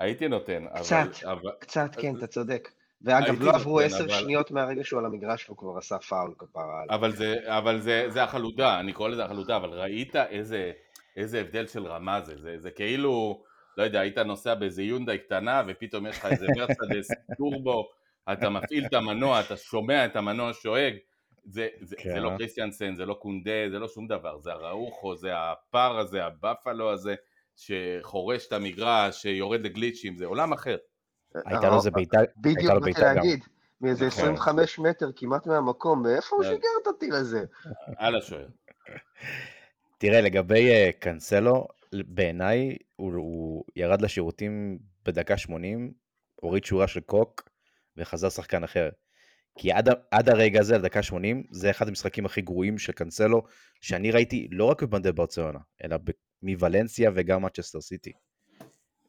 [0.00, 0.96] הייתי נותן, קצת.
[1.24, 1.30] אבל...
[1.32, 2.68] אבל קצת, כן, אתה צודק.
[3.02, 6.82] ואגב, לא עברו עשר אבל- שניות מהרגע שהוא על המגרש והוא כבר עשה פאול כפרה
[6.82, 6.94] עליו.
[6.94, 10.72] אבל זה, אבל זה, זה החלודה, אני קורא לזה החלודה, אבל ראית איזה,
[11.16, 13.42] איזה הבדל של רמה זה, זה, זה כאילו,
[13.76, 17.08] לא יודע, היית נוסע באיזה יונדאי קטנה ופתאום יש לך איזה מרצדס
[17.38, 17.88] טורבו,
[18.32, 20.94] אתה מפעיל את המנוע, אתה שומע את המנוע שואג,
[21.44, 22.38] זה, זה, כן, זה לא אה?
[22.38, 27.14] קריסטיאנסן, זה לא קונדה, זה לא שום דבר, זה הראוכו, זה הפער הזה, הבאפלו הזה,
[27.56, 30.76] שחורש את המגרש, שיורד לגליצ'ים, זה עולם אחר.
[31.34, 33.22] הייתה לו איזה בעיטה, בדיוק הייתה לו בעיטה גם.
[33.80, 34.24] מאיזה נכון.
[34.24, 36.50] 25 מטר כמעט מהמקום, מאיפה הוא כן.
[36.50, 37.44] שיגר את הטיל הזה?
[37.96, 38.46] על השוער.
[39.98, 43.45] תראה, לגבי אה, קאנסלו, בעיניי הוא, הוא
[43.76, 45.92] ירד לשירותים בדקה 80,
[46.34, 47.48] הוריד שורה של קוק
[47.96, 48.88] וחזר שחקן אחר.
[49.58, 53.42] כי עד, עד הרגע הזה, לדקה 80, זה אחד המשחקים הכי גרועים של קאנסלו,
[53.80, 56.10] שאני ראיתי לא רק בבנדי ברצלונה, אלא ב-
[56.42, 58.12] מוולנסיה וגם ממנצ'סטר סיטי.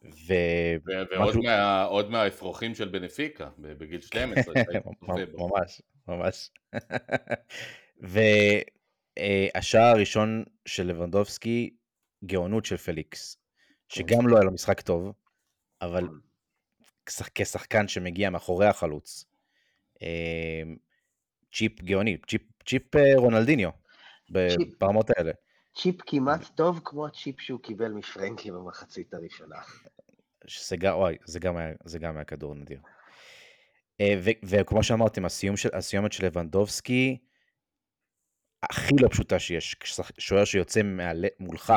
[0.04, 0.34] ו...
[0.88, 4.54] ו- ועוד משהו- מה- עוד מהאפרוחים של בנפיקה, בגיל 12.
[4.54, 5.48] שהיית צופה בו.
[5.50, 6.52] ממש, ממש.
[9.58, 11.76] והשער הראשון של לבנדובסקי,
[12.26, 13.38] גאונות של פליקס,
[13.90, 15.12] שגם לא היה לו משחק טוב,
[15.82, 16.08] אבל
[17.06, 19.26] כשח- כשחקן שמגיע מאחורי החלוץ,
[20.02, 20.62] אה,
[21.54, 23.70] צ'יפ גאוני, צ'יפ, צ'יפ אה, רונלדיניו,
[24.32, 24.74] ב- צ'יפ.
[24.80, 25.32] ברמות האלה.
[25.76, 29.56] צ'יפ כמעט טוב כמו הצ'יפ שהוא קיבל מפרנקי במחצית הראשונה.
[30.48, 32.80] שזה גם, וואי, זה גם היה, זה גם היה כדור נדיר.
[34.02, 37.18] אה, ו- וכמו שאמרתם, הסיום של, הסיומת של לבנדובסקי,
[38.64, 39.76] הכי לא פשוטה שיש.
[40.18, 41.74] שוער שיוצא מעלה- מולך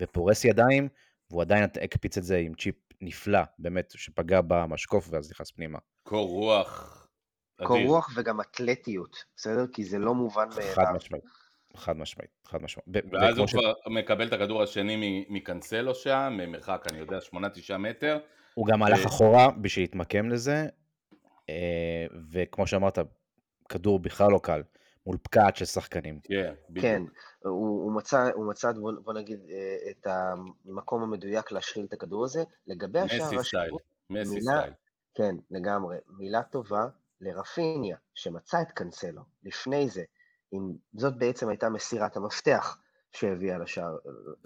[0.00, 0.88] ופורס ידיים,
[1.30, 5.78] והוא עדיין הקפיץ את זה עם צ'יפ נפלא, באמת, שפגע במשקוף ואז נכנס פנימה.
[6.02, 6.92] קור רוח
[7.64, 7.78] קור.
[7.86, 9.66] רוח וגם אתלטיות, בסדר?
[9.72, 10.94] כי זה לא מובן חד מאליו.
[10.96, 11.24] משמעית.
[11.76, 12.86] חד משמעית, חד משמעית.
[13.12, 18.18] ואז הוא ש- כבר מקבל את הכדור השני מקנסלו שם, ממרחק, אני יודע, 8-9 מטר.
[18.54, 20.66] הוא גם הלך אחורה בשביל להתמקם לזה,
[21.48, 22.98] אה, וכמו שאמרת,
[23.68, 24.62] כדור בכלל לא קל,
[25.06, 26.20] מול פקעת של שחקנים.
[26.24, 26.84] כן, בדיוק.
[26.86, 27.02] כן,
[27.44, 32.24] הוא, הוא מצא, הוא מצא בוא, בוא נגיד, אה, את המקום המדויק להשחיל את הכדור
[32.24, 32.42] הזה.
[32.66, 33.70] לגבי השער מסי השני, סטייל.
[34.10, 34.72] מסי סטייל.
[35.14, 35.96] כן, לגמרי.
[36.18, 36.86] מילה טובה
[37.20, 39.22] לרפיניה, שמצא את קנסלו.
[39.44, 40.02] לפני זה,
[40.52, 40.60] אם
[40.96, 42.78] זאת בעצם הייתה מסירת המפתח
[43.12, 43.96] שהביאה לשער.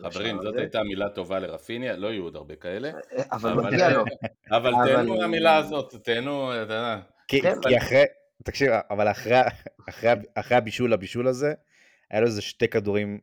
[0.00, 0.60] חברים, לשער זאת הזה.
[0.60, 2.88] הייתה מילה טובה לרפיניה, לא יהיו עוד הרבה כאלה.
[2.88, 4.04] אה, אבל אבל- מגיע לו.
[4.56, 7.00] אבל אבל- תהנו מהמילה הזאת, תהנו, אתה יודע.
[7.28, 8.04] כי, כן, כי אחרי,
[8.44, 9.40] תקשיב, אבל אחרי,
[9.88, 11.55] אחרי, אחרי הבישול לבישול הזה,
[12.11, 13.18] היה לו איזה שתי כדורים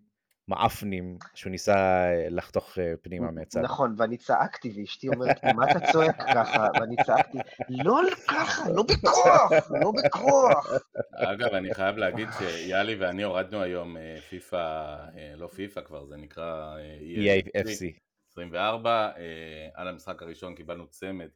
[0.47, 3.61] מעפנים שהוא ניסה אה, לחתוך אה, פנימה מהצד.
[3.61, 6.67] נכון, ואני צעקתי, ואשתי אומרת, מה אתה צועק ככה?
[6.79, 7.37] ואני צעקתי,
[7.69, 10.73] לא ככה, לא בכוח, לא בכוח.
[11.13, 14.95] אגב, אני חייב להגיד שיאלי ואני הורדנו היום אה, פיפא,
[15.35, 17.99] לא פיפא כבר, זה נקרא EAFC.
[18.31, 21.29] 24, אה, על המשחק הראשון קיבלנו צמד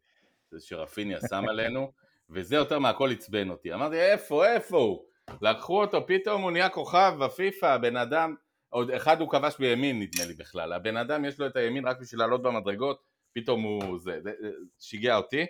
[0.59, 1.91] שרפיניה שם עלינו,
[2.31, 3.73] וזה יותר מהכל עצבן אותי.
[3.73, 5.05] אמרתי, איפה, איפה הוא?
[5.41, 8.35] לקחו אותו, פתאום הוא נהיה כוכב בפיפא, הבן אדם,
[8.69, 11.99] עוד אחד הוא כבש בימין נדמה לי בכלל, הבן אדם יש לו את הימין רק
[11.99, 13.01] בשביל לעלות במדרגות,
[13.33, 14.31] פתאום הוא, זה, זה
[14.79, 15.45] שיגע אותי,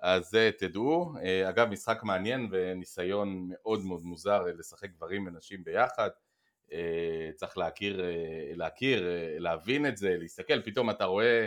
[0.00, 1.12] אז זה תדעו.
[1.22, 6.10] אה, אגב, משחק מעניין וניסיון מאוד מאוד מוזר אה, לשחק גברים ונשים ביחד.
[6.72, 8.02] אה, צריך להכיר,
[8.54, 9.04] להכיר,
[9.38, 11.46] להבין את זה, להסתכל, פתאום אתה רואה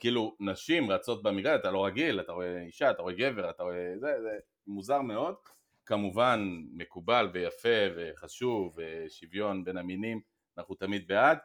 [0.00, 3.92] כאילו נשים רצות במגרש, אתה לא רגיל, אתה רואה אישה, אתה רואה גבר, אתה רואה...
[3.98, 5.34] זה, זה מוזר מאוד.
[5.86, 10.20] כמובן מקובל ויפה וחשוב ושוויון בין המינים,
[10.58, 11.38] אנחנו תמיד בעד,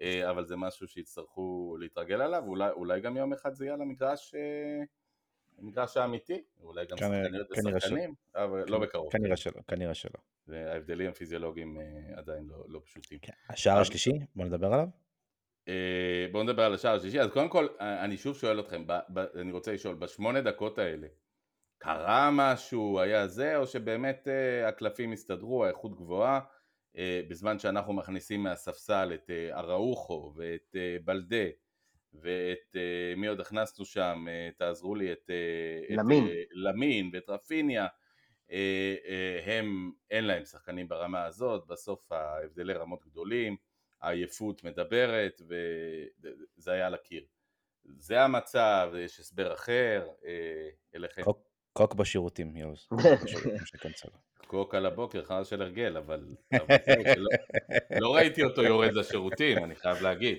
[0.00, 3.82] אה, אבל זה משהו שיצטרכו להתרגל עליו, אולי, אולי גם יום אחד זה יהיה על
[3.82, 4.84] המגרש, אה,
[5.58, 9.12] המגרש האמיתי, אולי גם שחקניות ושחקנים, אבל לא בקרוב.
[9.12, 10.20] כנראה שלא, כנראה שלא.
[10.46, 13.18] וההבדלים הפיזיולוגיים אה, עדיין לא, לא פשוטים.
[13.22, 13.32] כן.
[13.48, 14.88] השער השלישי, בוא נדבר עליו.
[15.68, 17.20] אה, בואו נדבר על השער השלישי.
[17.20, 20.78] אז קודם כל, אה, אני שוב שואל אתכם, ב, ב, אני רוצה לשאול, בשמונה דקות
[20.78, 21.06] האלה,
[21.78, 26.40] קרה משהו, היה זה, או שבאמת אה, הקלפים הסתדרו, האיכות גבוהה,
[26.96, 31.46] אה, בזמן שאנחנו מכניסים מהספסל את אה, אראוחו ואת אה, בלדה
[32.14, 36.24] ואת אה, מי עוד הכנסנו שם, אה, תעזרו לי, את, אה, למין.
[36.24, 37.86] את אה, למין ואת רפיניה,
[38.50, 43.56] אה, אה, הם, אין להם שחקנים ברמה הזאת, בסוף ההבדלי רמות גדולים,
[44.02, 47.24] העייפות מדברת וזה היה על הקיר.
[47.84, 51.22] זה המצב, יש הסבר אחר, אה, אליכם.
[51.22, 52.88] קוק- קוק בשירותים, יוז.
[54.46, 56.24] קוק על הבוקר, חרא של הרגל, אבל
[57.14, 57.30] שלא-
[58.00, 60.38] לא ראיתי אותו יורד לשירותים, אני חייב להגיד.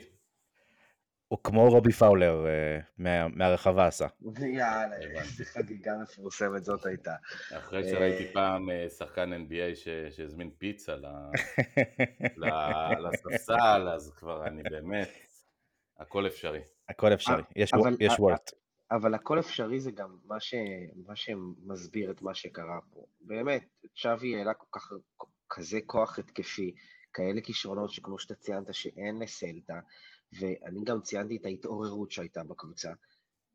[1.31, 4.07] הוא כמו רובי פאולר אה, מה- מהרחבה עשה.
[4.39, 4.95] יאללה.
[4.95, 7.15] איזה חגיגה מפורסמת זאת הייתה.
[7.57, 11.05] אחרי אה, שראיתי פעם אה, שחקן NBA ש- שהזמין פיצה ל-
[12.37, 12.45] ל-
[13.07, 15.09] לספסל, אז כבר אני באמת,
[15.99, 16.61] הכל אפשרי.
[16.89, 17.41] הכל אפשרי,
[17.99, 18.51] יש וולט.
[18.91, 20.53] אבל הכל אפשרי זה גם מה, ש...
[21.07, 23.05] מה שמסביר את מה שקרה פה.
[23.21, 23.63] באמת,
[24.01, 24.91] צ'אבי העלה כל כך,
[25.49, 26.75] כזה כוח התקפי,
[27.13, 29.73] כאלה כישרונות שכמו שאתה ציינת שאין לסלטה,
[30.39, 32.93] ואני גם ציינתי את ההתעוררות שהייתה בקבוצה,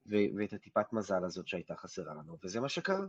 [0.07, 3.07] ו- ואת הטיפת מזל הזאת שהייתה חסרה לנו, וזה מה שקרה.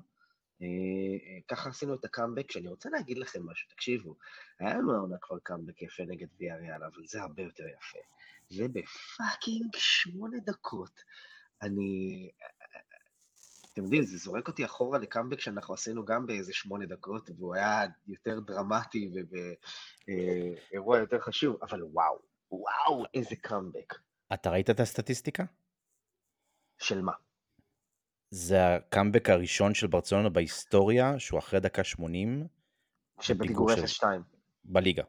[0.61, 4.15] אה, אה, ככה עשינו את הקאמבק, שאני רוצה להגיד לכם משהו, תקשיבו,
[4.59, 7.99] היה לנו העונה כבר קאמבק יפה נגד ויאריאל, אבל זה הרבה יותר יפה.
[8.49, 11.03] זה ב fucking שמונה דקות.
[11.61, 12.31] אני...
[13.73, 17.81] אתם יודעים, זה זורק אותי אחורה לקאמבק שאנחנו עשינו גם באיזה שמונה דקות, והוא היה
[18.07, 19.11] יותר דרמטי
[20.07, 22.19] ובאירוע יותר חשוב, אבל וואו,
[22.51, 23.93] וואו, איזה קאמבק.
[24.33, 25.43] אתה ראית את הסטטיסטיקה?
[26.77, 27.11] של מה?
[28.29, 32.47] זה הקאמבק הראשון של ברצלונה בהיסטוריה, שהוא אחרי דקה 80
[33.21, 34.05] שבפיגור של- 0-2.
[34.63, 35.03] בליגה.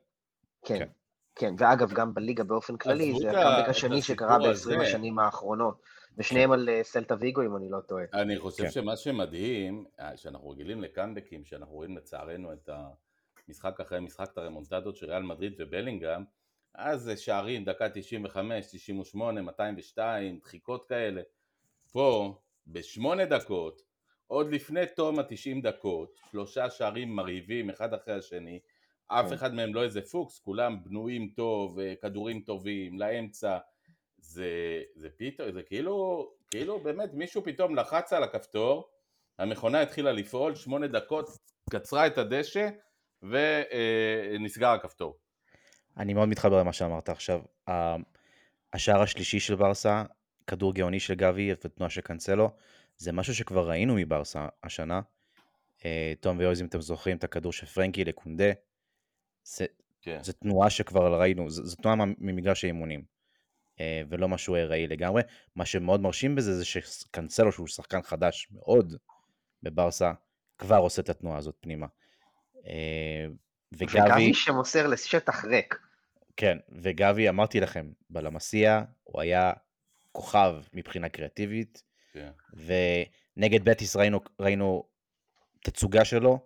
[0.64, 0.88] כן, כן.
[1.34, 4.78] כן, ואגב, גם בליגה באופן כללי, זה הקאמבק השני שקרה ב-20 הזה.
[4.80, 5.82] השנים האחרונות,
[6.16, 8.04] ושניהם על אה, סלטה ויגו, אם אני לא טועה.
[8.12, 8.70] אני חושב כן.
[8.70, 12.68] שמה שמדהים, אה, שאנחנו רגילים לקאמבקים, שאנחנו רואים לצערנו את
[13.48, 16.24] המשחק אחרי משחק, את הרמונטדות של ריאל מדריד ובלינגהם,
[16.80, 21.22] אז זה שערים, דקה 95, 98, 202, דחיקות כאלה.
[21.92, 23.82] פה, בשמונה דקות,
[24.26, 28.60] עוד לפני תום ה-90 דקות, שלושה שערים מרהיבים אחד אחרי השני,
[29.06, 29.32] אף כן.
[29.32, 33.58] אחד מהם לא איזה פוקס, כולם בנויים טוב, אה, כדורים טובים, לאמצע,
[34.18, 38.90] זה, זה פתאום, זה כאילו, כאילו באמת מישהו פתאום לחץ על הכפתור,
[39.38, 41.28] המכונה התחילה לפעול, שמונה דקות,
[41.70, 42.68] קצרה את הדשא,
[43.22, 45.18] ונסגר הכפתור.
[45.98, 47.40] אני מאוד מתחבר למה שאמרת עכשיו.
[48.72, 50.04] השער השלישי של ברסה,
[50.46, 52.50] כדור גאוני של גבי ותנועה של קאנסלו,
[52.96, 55.00] זה משהו שכבר ראינו מברסה השנה.
[55.84, 58.50] אה, תום ויוז, אם אתם זוכרים את הכדור של פרנקי לקונדה,
[59.44, 59.66] זה,
[60.02, 60.18] כן.
[60.22, 63.04] זה תנועה שכבר ראינו, זו, זו תנועה ממגרש האימונים,
[63.80, 65.22] אה, ולא משהו ארעי לגמרי.
[65.56, 68.94] מה שמאוד מרשים בזה זה שקאנסלו, שהוא שחקן חדש מאוד
[69.62, 70.12] בברסה,
[70.58, 71.86] כבר עושה את התנועה הזאת פנימה.
[72.66, 73.26] אה,
[73.72, 75.87] וגבי, וגבי שמוסר לשטח ריק.
[76.38, 79.52] כן, וגבי, אמרתי לכם, בלמסיה הוא היה
[80.12, 82.30] כוכב מבחינה קריאטיבית, כן.
[83.36, 84.84] ונגד בטיס ראינו, ראינו
[85.64, 86.38] תצוגה שלו,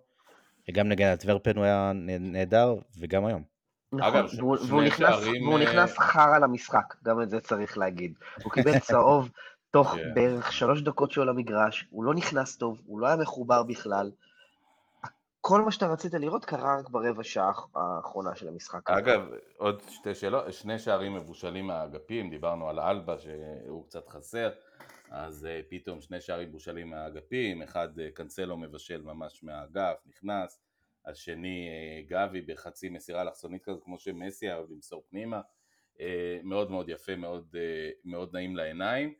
[0.69, 3.43] וגם נגד אנטוורפן הוא היה נה- נהדר, וגם היום.
[3.93, 7.77] נכון, אגב, ש- והוא, נכנס, שערים, והוא אה, נכנס חרא למשחק, גם את זה צריך
[7.77, 8.13] להגיד.
[8.43, 9.29] הוא קיבל צהוב
[9.71, 10.13] תוך כן.
[10.13, 14.11] בערך שלוש דקות שהוא על המגרש, הוא לא נכנס טוב, הוא לא היה מחובר בכלל.
[15.45, 18.89] כל מה שאתה רצית לראות קרה רק ברבע שעה האחרונה של המשחק.
[18.89, 19.21] אגב,
[19.57, 24.49] עוד שתי שאלות, שני שערים מבושלים מהאגפים, דיברנו על אלבה שהוא קצת חסר,
[25.09, 30.61] אז uh, פתאום שני שערים מבושלים מהאגפים, אחד uh, קנסלו מבשל ממש מהאגף, נכנס,
[31.05, 35.41] השני uh, גבי בחצי מסירה אלכסונית כזאת, כמו שמסי אהב למסור פנימה,
[36.43, 37.55] מאוד מאוד יפה, מאוד,
[38.05, 39.13] מאוד נעים לעיניים,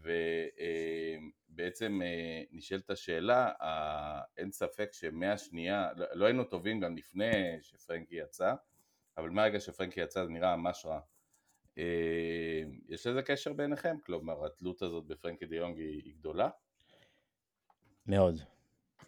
[0.00, 3.52] ובעצם uh, נשאלת השאלה,
[4.36, 8.54] אין ספק שמהשנייה, לא, לא היינו טובים גם לפני שפרנקי יצא,
[9.18, 11.00] אבל מהרגע שפרנקי יצא זה נראה ממש רע.
[11.78, 13.96] אה, יש לזה קשר בעיניכם?
[14.06, 16.48] כלומר, התלות הזאת בפרנקי דה יונג היא, היא גדולה?
[18.06, 18.34] מאוד,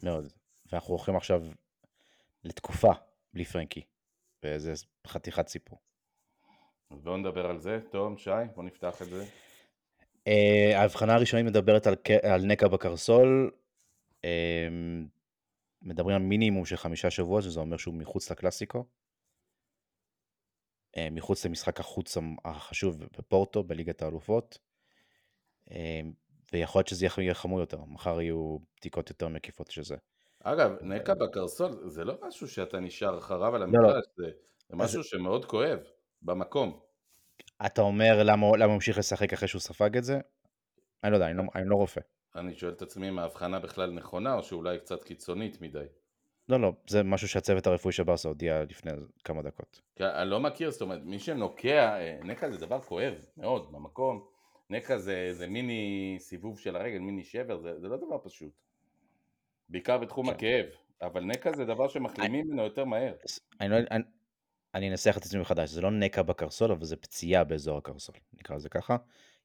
[0.03, 0.33] מאוד.
[0.72, 1.42] ואנחנו הולכים עכשיו
[2.44, 2.92] לתקופה
[3.35, 3.83] בלי פרנקי,
[4.44, 4.72] וזה
[5.07, 5.79] חתיכת סיפור.
[6.90, 7.79] אז בואו נדבר על זה.
[7.90, 9.24] תום, שי, בואו נפתח את זה.
[10.28, 13.50] Uh, ההבחנה הראשונית מדברת על, על נקע בקרסול,
[14.16, 14.24] uh,
[15.83, 18.85] מדברים על מינימום של חמישה שבועות, שזה אומר שהוא מחוץ לקלאסיקו.
[20.96, 24.59] uh, מחוץ למשחק החוץ החשוב בפורטו, בליגת האלופות.
[26.52, 29.96] ויכול להיות שזה יהיה חמור יותר, מחר יהיו בדיקות יותר מקיפות של זה.
[30.42, 33.64] אגב, נקע בקרסול זה לא משהו שאתה נשאר אחריו על לא.
[33.64, 34.30] המגרש, זה,
[34.68, 35.78] זה משהו שמאוד כואב,
[36.22, 36.80] במקום.
[37.66, 40.20] אתה אומר למה הוא המשיך לשחק אחרי שהוא ספג את זה?
[41.05, 42.01] אני לא יודע, אני לא, אני לא רופא.
[42.37, 45.85] אני שואל את עצמי אם ההבחנה בכלל נכונה, או שאולי קצת קיצונית מדי.
[46.49, 48.92] לא, לא, זה משהו שהצוות הרפואי של ברסה הודיע לפני
[49.25, 49.81] כמה דקות.
[49.96, 54.27] כי אני לא מכיר, זאת אומרת, מי שנוקע, אה, נקע זה דבר כואב מאוד במקום.
[54.70, 58.53] נקע זה, זה מיני סיבוב של הרגל, מיני שבר, זה, זה לא דבר פשוט.
[59.68, 60.33] בעיקר בתחום כן.
[60.33, 60.66] הכאב.
[61.03, 63.14] אבל נקע זה דבר שמחלימים ממנו יותר מהר.
[63.61, 64.05] אני, לא, אני,
[64.74, 68.56] אני אנסח את עצמי מחדש, זה לא נקע בקרסול, אבל זה פציעה באזור הקרסול, נקרא
[68.56, 68.96] לזה ככה.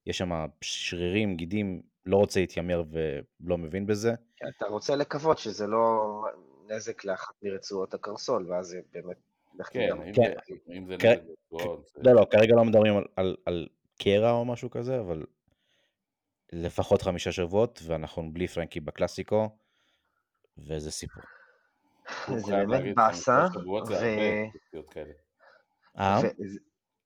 [0.05, 4.13] יש שם שרירים, גידים, לא רוצה להתיימר ולא מבין בזה.
[4.49, 6.03] אתה רוצה לקוות שזה לא
[6.67, 9.17] נזק לאחת מרצועות הקרסול, ואז זה באמת...
[9.71, 9.89] כן.
[10.07, 10.33] אם כן.
[10.47, 11.15] זה, אם זה כן.
[11.51, 15.25] זה- לא, לא, כרגע לא מדברים על, על, על קרע או משהו כזה, אבל
[16.53, 19.49] לפחות חמישה שבועות, ואנחנו בלי פרנקי בקלאסיקו,
[20.57, 21.23] וזה סיפור.
[22.37, 25.13] זה באמת באסה, חמישה שבועות זה הרבה פציעות כאלה.
[25.97, 26.19] אה?
[26.23, 26.41] ו-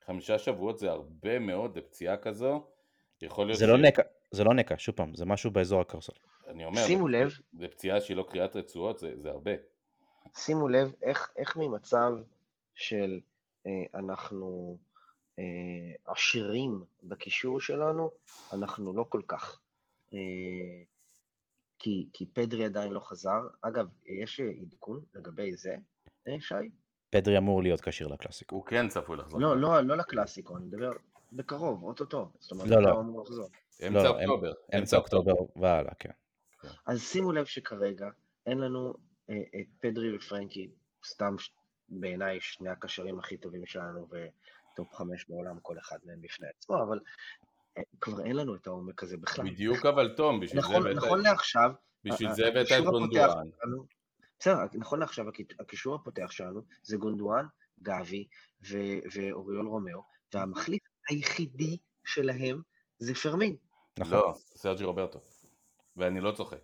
[0.05, 2.67] חמישה שבועות זה הרבה מאוד לפציעה כזו.
[3.21, 6.15] יכול להיות זה לא ש- נקע, זה לא נקע, שוב פעם, זה משהו באזור הקרסול.
[6.47, 7.31] אני אומר, שימו זה- לב.
[7.59, 9.51] זה פציעה שהיא לא קריאת רצועות, זה, זה הרבה.
[10.37, 12.11] שימו לב איך, איך ממצב
[12.75, 13.19] של
[13.67, 14.77] אה, אנחנו
[15.39, 15.43] אה,
[16.13, 18.11] עשירים בקישור שלנו,
[18.53, 19.59] אנחנו לא כל כך.
[20.13, 20.19] אה,
[21.79, 23.39] כי, כי פדרי עדיין לא חזר.
[23.61, 25.75] אגב, יש עדכון לגבי זה,
[26.27, 26.55] אה, שי?
[27.09, 28.55] פדרי אמור להיות כשיר לקלאסיקו.
[28.55, 29.39] הוא כן צפוי לחזור.
[29.39, 30.91] לא, לא, לא לקלאסיקו, אני מדבר
[31.31, 32.31] בקרוב, אוטוטו.
[32.39, 32.89] זאת אומרת, לא, לא.
[32.89, 33.49] הוא אמור לחזור.
[33.87, 34.51] אמצע לא, לא, אוקטובר.
[34.77, 36.11] אמצע אוקטובר והלאה, כן.
[36.85, 38.09] אז שימו לב שכרגע
[38.45, 38.93] אין לנו
[39.29, 40.71] אה, את פדרי ופרנקי,
[41.05, 41.51] סתם ש-
[41.89, 46.99] בעיניי שני הקשרים הכי טובים שלנו וטופ חמש בעולם, כל אחד מהם בפני עצמו, אבל
[48.01, 49.49] כבר אין לנו את העומק הזה בכלל.
[49.51, 51.71] בדיוק אבל תום, בשביל זה נכון, הבאת- נכון לעכשיו,
[52.03, 53.47] בשביל זה הבאת את גונדואן.
[54.39, 57.45] בסדר, נכון לעכשיו הק- הקישור הפותח שלנו זה גונדואן,
[57.83, 58.27] גבי
[58.69, 58.77] ו-
[59.13, 60.01] ואוריול רומאו,
[60.33, 62.61] והמחליף היחידי שלהם
[62.99, 63.55] זה פרמין.
[63.99, 64.13] נכון.
[64.13, 65.19] לא, סרג'י רוברטו.
[65.97, 66.57] ואני לא צוחק.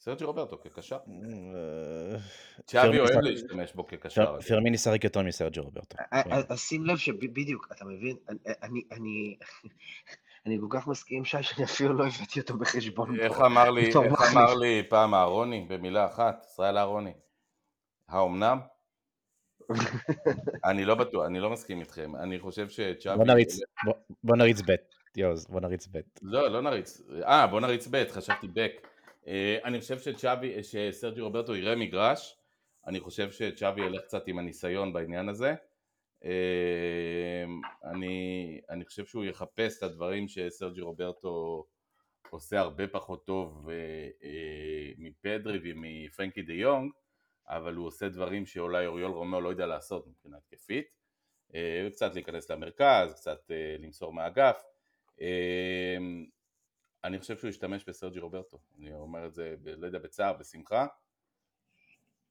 [0.00, 0.96] סרג'י רוברטו כקשר.
[0.96, 2.18] אה,
[2.66, 4.24] צ'אבי אוהב להשתמש בו כקשר.
[4.26, 5.96] פר- פרמין ישחק יותר מסרג'ו רוברטו.
[6.48, 8.16] אז שים לב שבדיוק, אתה מבין?
[8.92, 9.36] אני-
[10.46, 13.20] אני, כל כך מסכים שי, שאני אפילו לא הבאתי אותו בחשבון.
[13.20, 13.46] איך פה.
[13.46, 13.96] אמר לי, איך.
[14.32, 17.12] אמר לי פעם אהרוני, במילה אחת, ישראל אהרוני,
[18.08, 18.58] האומנם?
[20.70, 23.16] אני לא בטוח, אני לא מסכים איתכם, אני חושב שצ'אבי...
[23.16, 24.80] בוא נריץ, בוא- בוא נריץ בית,
[25.16, 26.20] יוז, בוא נריץ בית.
[26.22, 27.02] לא, לא נריץ.
[27.24, 28.72] אה, בוא נריץ ב', חשבתי בק.
[29.26, 32.36] אה, אני חושב שצ'אבי, שסרג'י רוברטו יראה מגרש,
[32.86, 35.54] אני חושב שצ'אבי ילך קצת עם הניסיון בעניין הזה.
[36.24, 37.44] אה,
[37.84, 41.66] אני, אני חושב שהוא יחפש את הדברים שסרג'י רוברטו
[42.30, 46.92] עושה הרבה פחות טוב אה, מפדרי ומפרנקי דה יונג,
[47.48, 51.00] אבל הוא עושה דברים שאולי אוריול רומאו לא יודע לעשות מבחינה התקפית.
[51.92, 54.62] קצת להיכנס למרכז, קצת למסור מהאגף.
[57.04, 60.86] אני חושב שהוא ישתמש בסרג'י רוברטו, אני אומר את זה, ב, לא יודע, בצער, בשמחה,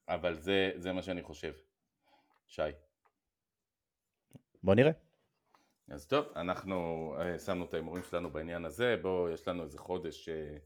[0.08, 1.54] אבל זה, זה מה שאני חושב.
[2.48, 2.62] שי.
[4.64, 4.92] בוא נראה.
[5.90, 10.30] אז טוב, אנחנו אה, שמנו את ההימורים שלנו בעניין הזה, בואו, יש לנו איזה חודש
[10.30, 10.58] אה,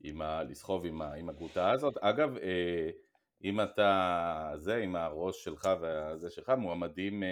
[0.00, 1.96] עם ה, לסחוב עם, ה, עם הגרוטה הזאת.
[1.96, 2.90] אגב, אה,
[3.44, 7.22] אם אתה, זה, עם הראש שלך והזה שלך, מועמדים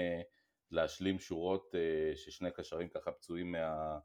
[0.71, 1.75] להשלים שורות
[2.15, 3.99] ששני קשרים ככה פצועים מה...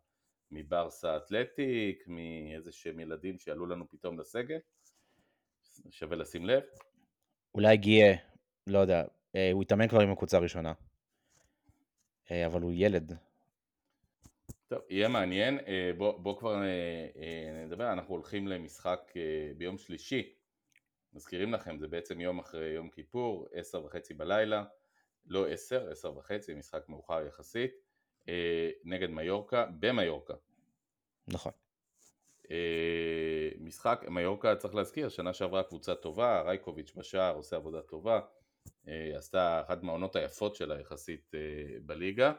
[0.51, 4.57] מברסה אתלטיק, מאיזה שהם ילדים שעלו לנו פתאום לסגל,
[5.89, 6.63] שווה לשים לב.
[7.55, 8.15] אולי גיה,
[8.67, 9.03] לא יודע,
[9.53, 10.73] הוא התאמן כבר עם הקבוצה הראשונה,
[12.31, 13.17] אבל הוא ילד.
[14.67, 16.61] טוב, יהיה מעניין, אה, בוא, בוא כבר
[17.65, 19.13] נדבר, אנחנו הולכים למשחק
[19.57, 20.33] ביום שלישי,
[21.13, 24.63] מזכירים לכם, זה בעצם יום אחרי יום כיפור, עשר וחצי בלילה,
[25.25, 27.71] לא עשר, עשר וחצי, משחק מאוחר יחסית.
[28.29, 30.33] אה, נגד מיורקה, במיורקה.
[31.27, 31.51] נכון.
[32.51, 38.21] אה, משחק, מיורקה צריך להזכיר, שנה שעברה קבוצה טובה, רייקוביץ' בשער עושה עבודה טובה, אה,
[39.15, 41.31] עשתה אחת מהעונות היפות שלה יחסית
[41.81, 42.33] בליגה.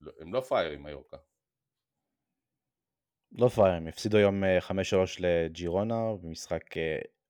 [0.00, 1.16] לא, הם לא פריירים מיורקה.
[3.32, 4.44] לא פריירים, הפסידו היום 5-3
[5.18, 6.64] לג'ירונה במשחק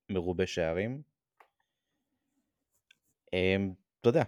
[0.08, 1.02] מרובה שערים.
[3.28, 4.22] אתה יודע,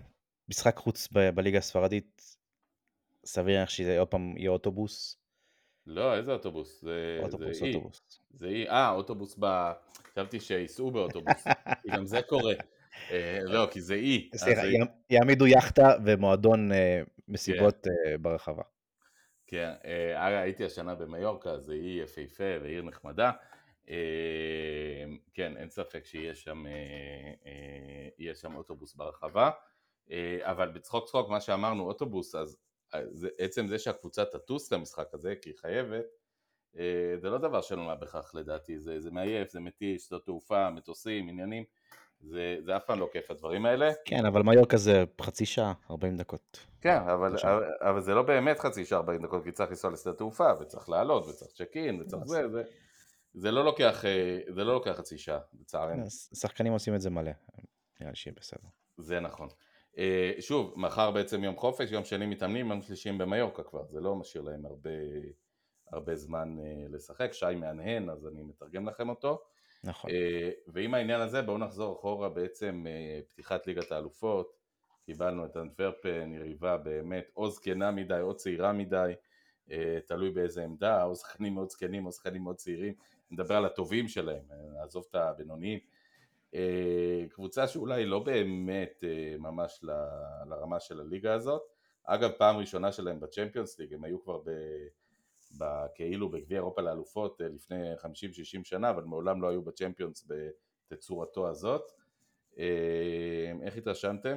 [0.48, 2.36] משחק חוץ בליגה הספרדית,
[3.24, 5.20] סביר להניח שזה עוד פעם יהיה אוטובוס.
[5.86, 6.80] לא, איזה אוטובוס?
[6.80, 8.02] זה, אוטובוס, זה אוטובוס.
[8.38, 9.72] זה אי, אה, אוטובוס ב...
[10.12, 11.44] חשבתי שייסעו באוטובוס,
[11.82, 12.54] כי גם זה קורה.
[13.10, 14.30] אה, לא, כי זה אי.
[14.36, 14.62] סליחה.
[15.10, 17.90] יעמידו יאכטה ומועדון אה, מסיבות כן.
[17.90, 18.62] אה, ברחבה.
[19.46, 19.72] כן,
[20.18, 23.30] הייתי השנה במיורקה, זה אי יפהפה ועיר נחמדה.
[25.34, 26.64] כן, אין ספק שיהיה שם,
[28.34, 29.50] שם אוטובוס ברחבה.
[30.40, 32.56] אבל בצחוק צחוק מה שאמרנו אוטובוס אז
[33.38, 36.04] עצם זה שהקבוצה תטוס למשחק הזה כי היא חייבת
[37.16, 41.28] זה לא דבר שלא מה בכך לדעתי זה, זה מעייף זה מתיש שדות תעופה מטוסים
[41.28, 41.64] עניינים
[42.20, 43.90] זה, זה אף פעם לא כיף הדברים האלה.
[44.04, 46.66] כן, אבל מיורקה זה חצי שעה, 40 דקות.
[46.80, 50.12] כן, אבל, אבל, אבל זה לא באמת חצי שעה, 40 דקות, כי צריך לנסוע לשדה
[50.12, 52.62] תעופה, וצריך לעלות, וצריך צ'ק אין, וצריך זה, זה,
[53.34, 54.04] זה לא לוקח,
[54.54, 56.10] זה לא לוקח חצי שעה, לצערנו.
[56.34, 57.30] שחקנים עושים את זה מלא,
[58.00, 58.68] נראה לי שיהיה בסדר.
[58.96, 59.48] זה נכון.
[59.98, 64.00] אה, שוב, מחר בעצם יום חופש, יום שני מתאמנים, יום שלישי הם במיורקה כבר, זה
[64.00, 64.90] לא משאיר להם הרבה,
[65.92, 69.42] הרבה זמן אה, לשחק, שי מהנהן אז אני מתרגם לכם אותו.
[69.84, 70.10] נכון.
[70.10, 72.84] אה, ועם העניין הזה בואו נחזור אחורה בעצם
[73.28, 74.56] פתיחת ליגת האלופות,
[75.06, 79.12] קיבלנו את אנטוורפן, יריבה באמת או זקנה מדי או צעירה מדי,
[80.06, 82.94] תלוי באיזה עמדה, או שחקנים מאוד זקנים או שחקנים מאוד צעירים,
[83.30, 84.42] נדבר על הטובים שלהם,
[84.74, 85.78] נעזוב את הבינוניים.
[86.54, 89.84] אה, קבוצה שאולי לא באמת אה, ממש
[90.46, 91.62] לרמה של הליגה הזאת.
[92.04, 94.50] אגב, פעם ראשונה שלהם בצ'מפיונס ליג, הם היו כבר ב...
[95.94, 100.28] כאילו בגביע אירופה לאלופות אה, לפני 50-60 שנה, אבל מעולם לא היו בצ'מפיונס
[100.90, 101.82] בתצורתו הזאת.
[103.62, 104.36] איך התרשמתם?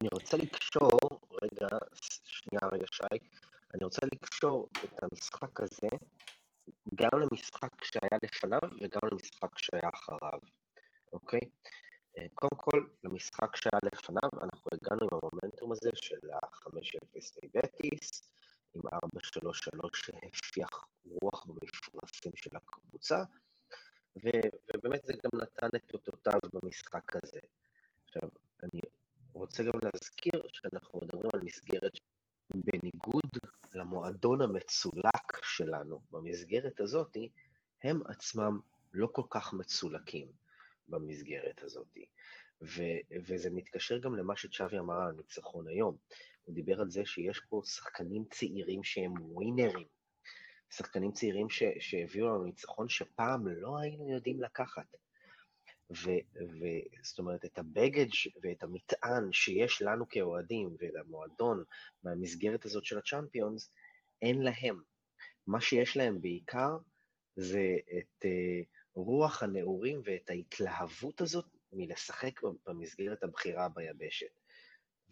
[0.00, 0.98] אני רוצה לקשור,
[1.42, 1.68] רגע,
[2.24, 3.18] שנייה רגע שי,
[3.74, 5.88] אני רוצה לקשור את המשחק הזה
[6.94, 10.38] גם למשחק שהיה לפניו וגם למשחק שהיה אחריו,
[11.12, 11.40] אוקיי?
[12.18, 18.28] אה, קודם כל, למשחק שהיה לפניו, אנחנו הגענו עם המומנטום הזה של ה-5-0 בטיס,
[18.74, 23.22] עם 4-3-3 שהפיח רוח במפרשים של הקבוצה,
[24.16, 27.40] ו- ובאמת זה גם נתן את אותותיו במשחק הזה.
[28.04, 28.28] עכשיו,
[28.62, 28.80] אני
[29.32, 31.92] רוצה גם להזכיר שאנחנו מדברים על מסגרת
[32.54, 33.30] בניגוד
[33.74, 37.16] למועדון המצולק שלנו במסגרת הזאת,
[37.84, 38.60] הם עצמם
[38.92, 40.32] לא כל כך מצולקים
[40.88, 41.98] במסגרת הזאת.
[42.62, 45.96] ו- וזה מתקשר גם למה שצ'אבי אמר על הניצחון היום.
[46.44, 49.86] הוא דיבר על זה שיש פה שחקנים צעירים שהם ווינרים.
[50.70, 54.96] שחקנים צעירים ש- שהביאו לנו ניצחון שפעם לא היינו יודעים לקחת.
[55.90, 61.64] וזאת אומרת, את הבגדג' ואת המטען שיש לנו כאוהדים ולמועדון
[62.04, 63.72] מהמסגרת הזאת של הצ'אמפיונס,
[64.22, 64.82] אין להם.
[65.46, 66.76] מה שיש להם בעיקר
[67.36, 68.64] זה את uh,
[68.94, 74.41] רוח הנעורים ואת ההתלהבות הזאת מלשחק במסגרת הבחירה ביבשת.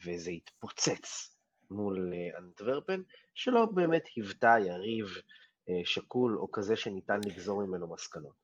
[0.05, 1.37] וזה התפוצץ
[1.71, 3.03] מול uh, אנטוורפן,
[3.35, 8.41] שלא באמת היוותה יריב uh, שקול או כזה שניתן לגזור ממנו מסקנות.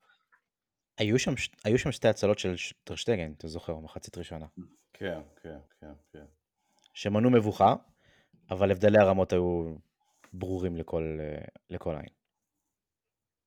[0.98, 1.32] היו שם,
[1.64, 2.54] היו שם שתי הצלות של
[2.84, 4.46] טרשטגן, אתה זוכר, מחצית ראשונה,
[4.92, 6.24] כן, כן, כן, כן.
[6.94, 7.74] שמנעו מבוכה,
[8.50, 9.74] אבל הבדלי הרמות היו
[10.32, 12.08] ברורים לכל, אה, לכל עין.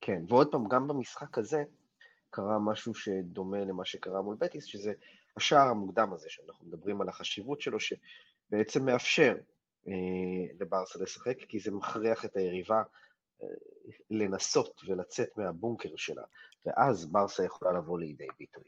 [0.01, 1.63] כן, ועוד פעם, גם במשחק הזה
[2.29, 4.93] קרה משהו שדומה למה שקרה מול בטיס, שזה
[5.39, 9.35] השער המוקדם הזה, שאנחנו מדברים על החשיבות שלו, שבעצם מאפשר
[9.87, 9.93] אה,
[10.59, 12.83] לברסה לשחק, כי זה מכריח את היריבה
[13.43, 13.47] אה,
[14.09, 16.23] לנסות ולצאת מהבונקר שלה,
[16.65, 18.63] ואז ברסה יכולה לבוא לידי ביטוי.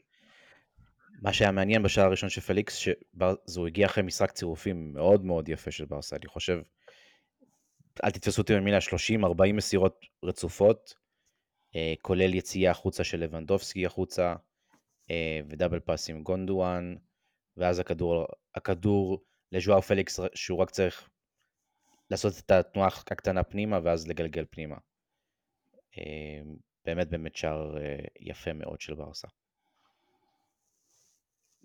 [1.22, 5.48] מה שהיה מעניין בשער הראשון של פליקס, שזה הוא הגיע אחרי משחק צירופים מאוד מאוד
[5.48, 6.58] יפה של ברסה, אני חושב,
[8.04, 10.94] אל תתפסו אותי במילה, 30-40 מסירות רצופות,
[11.76, 14.34] אה, כולל יציאה החוצה של לבנדובסקי החוצה,
[15.48, 16.94] ו double pass עם גונדואן,
[17.56, 21.08] ואז הכדור, הכדור לז'ואאו פליקס, שהוא רק צריך
[22.10, 24.76] לעשות את התנועה הקטנה פנימה, ואז לגלגל פנימה.
[25.98, 26.42] אה,
[26.84, 29.28] באמת באמת שער אה, יפה מאוד של ברסה.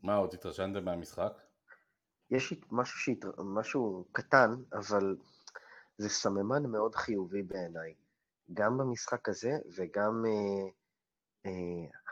[0.04, 1.42] מה עוד התרשמתם מהמשחק?
[2.32, 3.32] יש משהו, שהתר...
[3.38, 5.16] משהו קטן, אבל
[5.98, 7.94] זה סממן מאוד חיובי בעיניי.
[8.54, 10.72] גם במשחק הזה וגם אה, אה,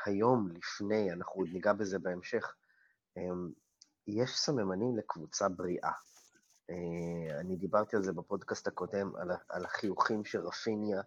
[0.06, 2.56] היום לפני, אנחנו עוד ניגע בזה בהמשך,
[3.18, 3.24] אה,
[4.08, 5.92] יש סממנים לקבוצה בריאה.
[6.70, 9.12] אה, אני דיברתי על זה בפודקאסט הקודם,
[9.50, 11.02] על, החיוכים שרפיניה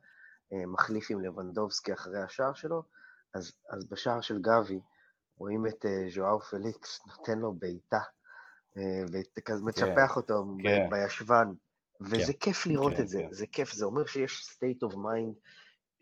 [0.52, 2.82] אה, מחליף עם לבנדובסקי אחרי השער שלו,
[3.34, 4.80] אז, אז בשער של גבי
[5.38, 8.00] רואים את אה, ז'ואאו פליקס נותן לו בעיטה,
[8.76, 10.90] אה, וכזה מצ'פח אותו כן.
[10.90, 11.48] בישבן,
[12.00, 13.32] וזה כיף לראות כן, את זה, כן.
[13.32, 15.34] זה כיף, זה אומר שיש state of mind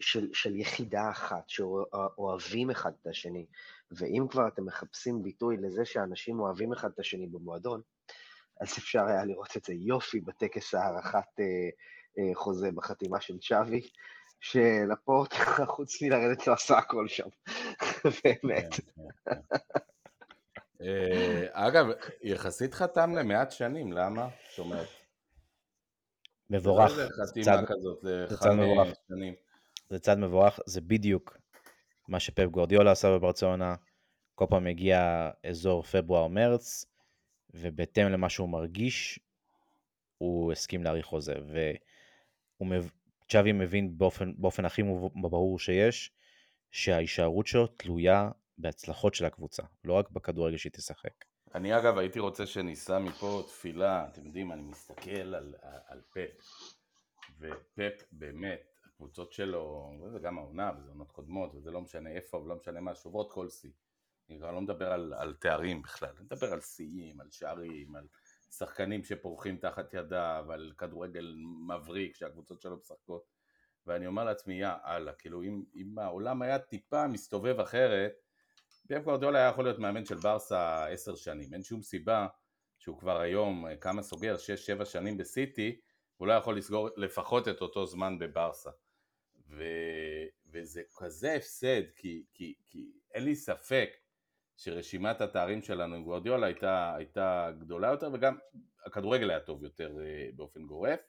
[0.00, 3.46] של, של יחידה אחת, שאוהבים אחד את השני,
[3.90, 7.80] ואם כבר אתם מחפשים ביטוי לזה שאנשים אוהבים אחד את השני במועדון,
[8.60, 11.44] אז אפשר היה לראות את זה יופי בטקס הארכת אה,
[12.18, 13.80] אה, חוזה בחתימה של צ'אבי,
[14.40, 15.32] שלפורט,
[15.76, 17.28] חוץ מלרדת, לא עשה הכל שם,
[18.24, 18.74] באמת.
[18.74, 19.56] כן, כן, כן.
[20.82, 21.86] אה, אגב,
[22.22, 24.28] יחסית חתם למעט שנים, למה?
[24.50, 24.88] זאת אומרת,
[26.50, 27.98] מבורך, חתימה כזאת.
[28.02, 29.45] לחמש שנים.
[29.90, 31.36] זה צעד מבורך, זה בדיוק
[32.08, 33.74] מה שפפ גורדיולה עשה בברצלונה,
[34.34, 36.84] כל פעם מגיע אזור פברואר-מרץ,
[37.54, 39.20] ובהתאם למה שהוא מרגיש,
[40.18, 41.34] הוא הסכים להאריך חוזה.
[42.60, 44.82] וצ'אבי מבין באופן, באופן הכי
[45.14, 46.10] ברור שיש,
[46.70, 51.24] שההישארות שלו תלויה בהצלחות של הקבוצה, לא רק בכדורגל שהיא תשחק.
[51.54, 55.54] אני אגב הייתי רוצה שניסע מפה תפילה, אתם יודעים, אני מסתכל על,
[55.86, 56.44] על פפ,
[57.40, 62.56] ופפ באמת, הקבוצות שלו, וזה גם העונה, וזה עונות קודמות, וזה לא משנה איפה, ולא
[62.56, 63.70] משנה מה, שוברות כל שיא.
[64.28, 68.06] אני כבר לא מדבר על, על תארים בכלל, אני מדבר על שיאים, על שערים, על
[68.50, 71.36] שחקנים שפורחים תחת ידיו, על כדורגל
[71.68, 73.24] מבריק שהקבוצות שלו משחקות.
[73.86, 78.12] ואני אומר לעצמי, יא אללה, כאילו אם, אם העולם היה טיפה מסתובב אחרת,
[78.88, 82.26] פפ גוורדיולה היה יכול להיות מאמן של ברסה עשר שנים, אין שום סיבה
[82.78, 85.80] שהוא כבר היום, אה, כמה סוגר, שש, שבע שנים בסיטי,
[86.16, 88.70] הוא לא יכול לסגור לפחות את אותו זמן בברסה.
[89.50, 89.64] ו...
[90.46, 93.90] וזה כזה הפסד, כי, כי, כי אין לי ספק
[94.56, 98.38] שרשימת התארים שלנו עם גוורדיולה הייתה, הייתה גדולה יותר, וגם
[98.86, 101.00] הכדורגל היה טוב יותר אה, באופן גורף.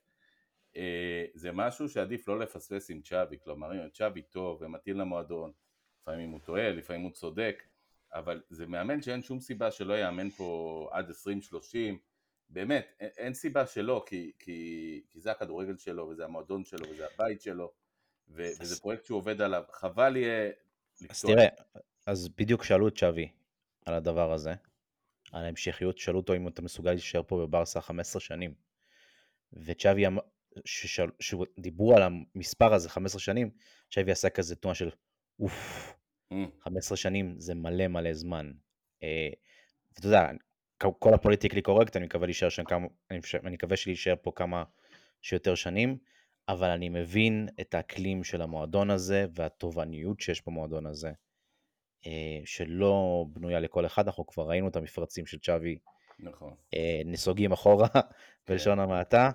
[0.75, 5.51] אה, זה משהו שעדיף לא לפספס עם צ'אבי, כלומר אם צ'אבי טוב ומתאים למועדון,
[6.01, 7.63] לפעמים הוא טועה, לפעמים הוא צודק,
[8.13, 11.13] אבל זה מאמן שאין שום סיבה שלא יאמן פה עד 20-30,
[12.49, 17.05] באמת, אין, אין סיבה שלא, כי, כי, כי זה הכדורגל שלו, וזה המועדון שלו, וזה
[17.13, 17.73] הבית שלו,
[18.29, 20.51] ו, אז- וזה פרויקט שהוא עובד עליו, חבל יהיה
[21.09, 21.21] אז.
[21.21, 21.47] תראה,
[22.07, 23.29] אז בדיוק שאלו את שווי
[23.85, 24.53] על הדבר הזה,
[25.31, 28.53] על ההמשכיות, שאלו אותו אם אתה מסוגל להישאר פה בברסה 15 שנים.
[29.53, 30.21] וצ'אבי אמר,
[31.19, 33.49] שדיברו על המספר הזה 15 שנים,
[33.91, 34.89] צ'אבי עשה כזה תנועה של
[35.39, 35.93] אוף,
[36.33, 38.51] Mm, 15 שנים זה מלא מלא זמן.
[39.03, 39.29] אה,
[39.95, 40.29] ואתה יודע,
[40.99, 44.63] כל ה politically correct, אני מקווה להישאר שם כמה, אני, מקווה להישאר פה כמה
[45.21, 45.97] שיותר שנים,
[46.49, 51.11] אבל אני מבין את האקלים של המועדון הזה והתובעניות שיש במועדון הזה,
[52.05, 55.77] אה, שלא בנויה לכל אחד, אנחנו כבר ראינו את המפרצים של צ'אבי
[56.19, 56.55] נכון.
[56.73, 57.87] אה, נסוגים אחורה,
[58.47, 59.31] בלשון המעטה,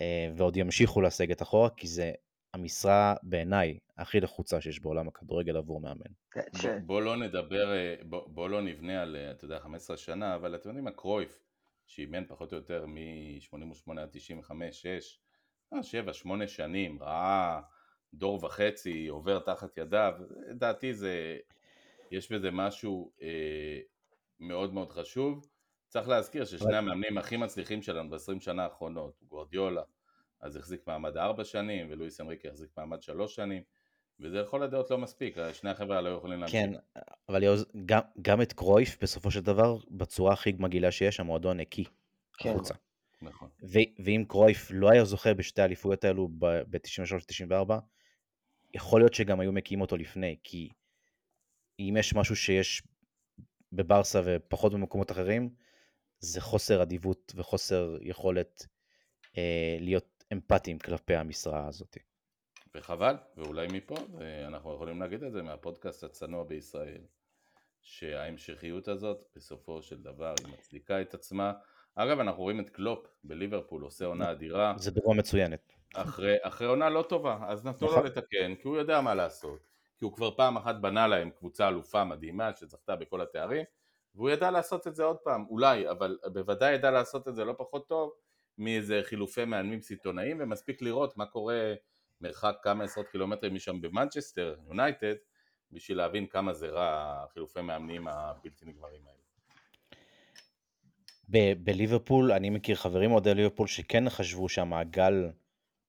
[0.00, 2.12] אה, ועוד ימשיכו לסגת אחורה, כי זה
[2.54, 6.10] המשרה בעיניי הכי לחוצה שיש בעולם הכדורגל עבור מאמן.
[6.56, 7.72] ש- בוא, בוא לא נדבר,
[8.02, 11.40] בוא, בוא לא נבנה על, אתה יודע, 15 שנה, אבל אתם יודעים מה, קרויף,
[11.86, 15.18] שאימן פחות או יותר מ-88 עד 95, 6,
[15.82, 17.60] 7, 8 שנים, ראה
[18.14, 20.12] דור וחצי עובר תחת ידיו,
[20.48, 21.36] לדעתי זה,
[22.10, 23.78] יש בזה משהו אה,
[24.40, 25.46] מאוד מאוד חשוב.
[25.88, 29.82] צריך להזכיר ששני אבל- המאמנים הכי מצליחים שלנו ב-20 שנה האחרונות, גוורדיולה,
[30.40, 33.62] אז החזיק מעמד 4 שנים, ולואיס אמריקה החזיק מעמד 3 שנים,
[34.20, 36.60] וזה לכל הדעות לא מספיק, שני החבר'ה לא יכולים להמשיך.
[36.60, 36.72] כן,
[37.28, 41.84] אבל יעוז, גם, גם את קרויף, בסופו של דבר, בצורה הכי מגעילה שיש, המועדון הקיא
[42.38, 42.50] כן.
[42.50, 42.74] החוצה.
[43.22, 43.48] נכון.
[43.62, 47.74] ו- ואם קרויף לא היה זוכה בשתי האליפויות האלו ב-93-94,
[48.74, 50.68] יכול להיות שגם היו מקיאים אותו לפני, כי
[51.78, 52.82] אם יש משהו שיש
[53.72, 55.54] בברסה ופחות במקומות אחרים,
[56.20, 58.66] זה חוסר אדיבות וחוסר יכולת
[59.38, 61.96] אה, להיות אמפתיים כלפי המשרה הזאת.
[62.74, 63.94] וחבל, ואולי מפה,
[64.46, 67.00] אנחנו יכולים להגיד את זה מהפודקאסט הצנוע בישראל,
[67.80, 71.52] שההמשכיות הזאת בסופו של דבר היא מצדיקה את עצמה.
[72.00, 74.74] אגב, אנחנו רואים את קלופ בליברפול עושה עונה אדירה.
[74.76, 75.72] זה דוגמה מצוינת.
[75.94, 78.06] אחרי, אחרי עונה לא טובה, אז נתנו לו נכון.
[78.06, 79.68] לתקן, כי הוא יודע מה לעשות.
[79.98, 83.64] כי הוא כבר פעם אחת בנה להם קבוצה אלופה מדהימה שזכתה בכל התארים,
[84.14, 87.54] והוא ידע לעשות את זה עוד פעם, אולי, אבל בוודאי ידע לעשות את זה לא
[87.58, 88.12] פחות טוב
[88.58, 91.74] מאיזה חילופי מאמנים סיטונאיים, ומספיק לראות מה קורה
[92.20, 95.14] מרחק כמה עשרות קילומטרים משם במנצ'סטר, יונייטד,
[95.72, 99.17] בשביל להבין כמה זה רע החילופי מאמנים הבלתי נגמרים האלה.
[101.28, 105.30] ב- בליברפול, אני מכיר חברים אוהדי ליברפול שכן חשבו שהמעגל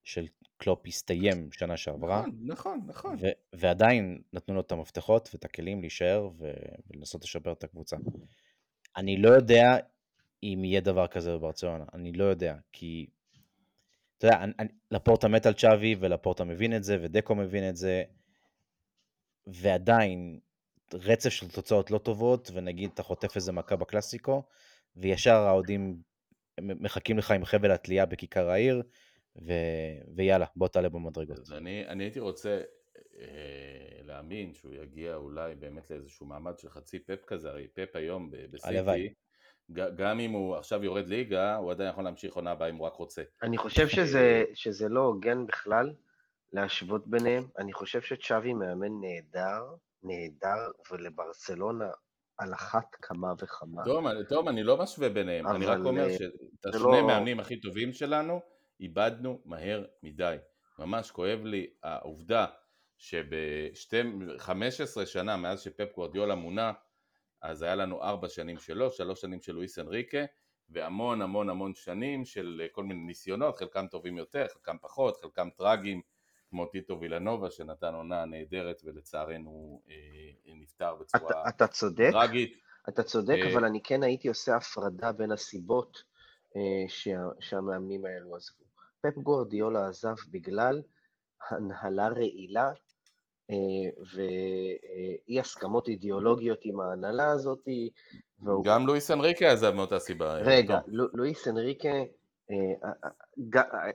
[0.03, 0.27] של
[0.57, 3.15] קלופ הסתיים שנה שעברה, נכון, נכון, נכון.
[3.19, 6.51] ו- ועדיין נתנו לו את המפתחות ואת הכלים להישאר ו-
[6.87, 7.97] ולנסות לשפר את הקבוצה.
[8.97, 9.77] אני לא יודע
[10.43, 13.07] אם יהיה דבר כזה בברצלונה, אני לא יודע, כי
[14.17, 17.75] אתה יודע, אני, אני, לפורטה מת על צ'אבי ולפורטה מבין את זה ודקו מבין את
[17.75, 18.03] זה,
[19.47, 20.39] ועדיין
[20.93, 24.43] רצף של תוצאות לא טובות, ונגיד אתה חוטף איזה מכה בקלאסיקו,
[25.01, 25.97] וישר האוהדים
[26.61, 28.83] מחכים לך עם חבל התלייה בכיכר העיר,
[29.45, 29.53] ו...
[30.15, 31.39] ויאללה, בוא תעלה במדרגות.
[31.39, 32.61] אז אני, אני הייתי רוצה
[33.19, 38.31] אה, להאמין שהוא יגיע אולי באמת לאיזשהו מעמד של חצי פפ כזה, הרי פפ היום
[38.63, 39.07] הלוואי.
[39.07, 39.13] בסיטי,
[39.71, 42.87] ג- גם אם הוא עכשיו יורד ליגה, הוא עדיין יכול להמשיך עונה הבאה אם הוא
[42.87, 43.21] רק רוצה.
[43.43, 45.93] אני חושב שזה, שזה לא הוגן בכלל
[46.53, 47.43] להשוות ביניהם.
[47.57, 49.63] אני חושב שצ'אבי מאמן נהדר,
[50.03, 51.89] נהדר, ולברסלונה
[52.39, 53.83] על אחת כמה וכמה.
[53.85, 57.59] טוב, טוב, אני לא משווה ביניהם, אני רק אומר אה, שאת השני לא- מאמנים הכי
[57.59, 58.41] טובים שלנו,
[58.79, 60.37] איבדנו מהר מדי.
[60.79, 62.45] ממש כואב לי העובדה
[62.97, 66.71] שב-15 שנה מאז שפפ גוורדיולה מונה,
[67.41, 70.25] אז היה לנו ארבע שנים שלו, שלוש שנים של לואיס אנריקה,
[70.69, 76.01] והמון המון המון שנים של כל מיני ניסיונות, חלקם טובים יותר, חלקם פחות, חלקם טרגיים,
[76.49, 82.53] כמו טיטו וילנובה שנתן עונה נהדרת ולצערנו אה, נפטר בצורה אתה, אתה צודק, טרגית.
[82.89, 86.03] אתה צודק, אה, אבל אני כן הייתי עושה הפרדה בין הסיבות
[86.55, 88.63] אה, שה, שהמאמנים האלו עזבו.
[89.01, 90.81] פפ גוורדיולה עזב בגלל
[91.49, 92.71] הנהלה רעילה
[94.13, 97.67] ואי הסכמות אידיאולוגיות עם ההנהלה הזאת.
[98.39, 98.65] והוא...
[98.65, 100.33] גם לואיס אנריקה עזב מאותה סיבה.
[100.33, 100.79] רגע.
[100.87, 101.89] לו- לואיס אנריקה,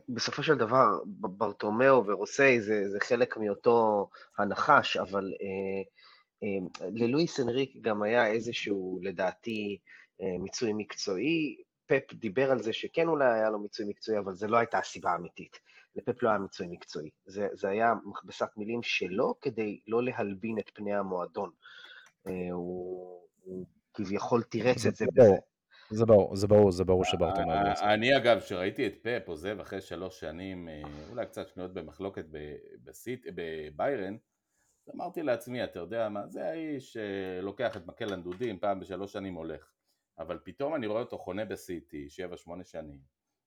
[0.09, 5.83] בסופו של דבר, ברטומיאו ורוסי זה, זה חלק מאותו הנחש, אבל אה,
[6.43, 9.79] אה, ללואיס אנריק גם היה איזשהו, לדעתי,
[10.21, 11.57] אה, מיצוי מקצועי.
[11.87, 15.11] פפ דיבר על זה שכן אולי היה לו מיצוי מקצועי, אבל זו לא הייתה הסיבה
[15.11, 15.59] האמיתית.
[15.97, 17.11] לפפ לא היה מיצוי מקצועי.
[17.27, 21.51] זה, זה היה מכבסת מילים שלו כדי לא להלבין את פני המועדון.
[22.27, 25.35] אה, הוא, הוא כביכול תירץ את זה בזה.
[25.95, 27.95] זה ברור, זה ברור, זה ברור שברטומאו לא יצא.
[27.95, 32.25] אני אגב, כשראיתי את פפ עוזב אחרי שלוש שנים, אה, אולי קצת שנויות במחלוקת
[32.85, 34.17] בסיט- בביירן,
[34.95, 39.71] אמרתי לעצמי, אתה יודע מה, זה האיש שלוקח את מקל הנדודים, פעם בשלוש שנים הולך.
[40.19, 43.01] אבל פתאום אני רואה אותו חונה בסיטי, שבע, שמונה שנים,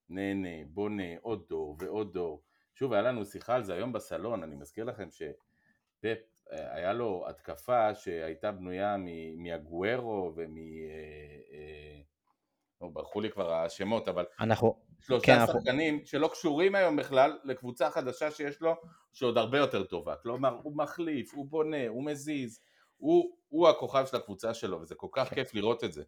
[0.09, 2.43] נהנה, בונה, עוד דור ועוד דור.
[2.75, 6.19] שוב, היה לנו שיחה על זה היום בסלון, אני מזכיר לכם שפפ,
[6.51, 8.95] אה, היה לו התקפה שהייתה בנויה
[9.37, 10.55] מהגוארו ומ...
[12.81, 17.37] נו, ברחו לי כבר השמות, אבל אנחנו, שלושה כן, אנחנו- שחקנים שלא קשורים היום בכלל
[17.43, 18.75] לקבוצה חדשה שיש לו,
[19.13, 20.15] שעוד הרבה יותר טובה.
[20.15, 22.59] כלומר, הוא מחליף, הוא בונה, הוא מזיז,
[22.97, 26.03] הוא, הוא הכוכב של הקבוצה שלו, וזה כל כך כיף לראות את זה.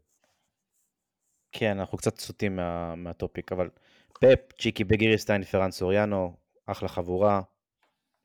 [1.51, 3.69] כן, אנחנו קצת סוטים מה, מהטופיק, אבל
[4.13, 7.41] פפ, צ'יקי בגיריסטיין, פרן סוריאנו, אחלה חבורה,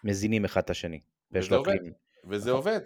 [0.04, 1.00] מזינים אחד את השני.
[1.32, 1.92] וזה עובד, כלים.
[2.24, 2.58] וזה נכון.
[2.58, 2.80] עובד.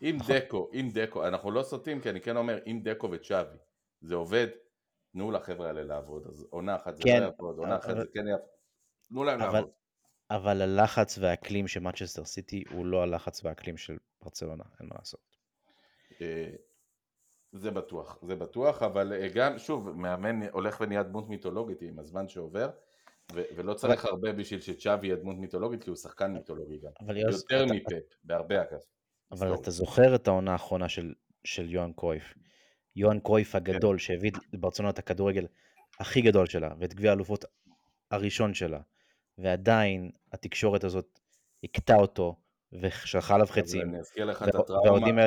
[0.00, 0.36] עם נכון.
[0.36, 3.56] דקו, עם דקו, אנחנו לא סוטים, כי אני כן אומר, עם דקו וצ'אבי,
[4.00, 4.46] זה עובד,
[5.16, 6.26] תנו לחבר'ה האלה לעבוד.
[6.26, 8.46] אז עונה אחת זה כן, לא יעבוד, עונה אחת אבל- זה כן יעבוד.
[9.08, 9.70] תנו להם אבל- לעבוד.
[10.30, 15.20] אבל הלחץ והאקלים של מנצ'סטר סיטי הוא לא הלחץ והאקלים של ברצלונה, אין מה לעשות.
[16.20, 16.50] אה,
[17.52, 22.28] זה בטוח, זה בטוח, אבל אה, גם, שוב, מאמן הולך ונהיה דמות מיתולוגית עם הזמן
[22.28, 22.70] שעובר,
[23.32, 26.90] ו- ולא צריך הרבה בשביל שצ'אבי יהיה דמות מיתולוגית, כי הוא שחקן מיתולוגי גם.
[27.00, 28.78] אבל יוז, יותר אתה- מפפ, בהרבה אגב.
[29.32, 29.54] אבל.
[29.54, 31.14] אתה זוכר את העונה האחרונה של,
[31.44, 32.34] של יוהאן קרויף.
[32.96, 33.58] יוהאן קרויף כן.
[33.58, 35.46] הגדול שהביא לברצלונה את הכדורגל
[36.00, 37.44] הכי גדול שלה ואת גביע האלופות
[38.10, 38.80] הראשון שלה,
[39.38, 41.20] ועדיין התקשורת הזאת
[41.64, 42.36] הכתה אותו
[42.72, 43.88] ושלחה עליו חצים.
[43.90, 45.26] אני אזכיר לך את הטראומה,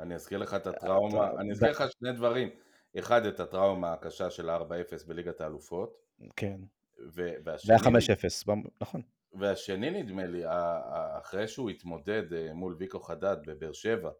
[0.00, 2.48] אני אזכיר לך את הטראומה, אני אזכיר לך שני דברים,
[2.98, 5.96] אחד את הטראומה הקשה של ה-4-0 בליגת האלופות,
[6.36, 6.60] כן,
[7.44, 9.02] והשני, היה 5-0, במ- נכון.
[9.32, 10.42] והשני נדמה לי,
[11.18, 14.10] אחרי שהוא התמודד אה, מול ויקו חדד בבאר שבע,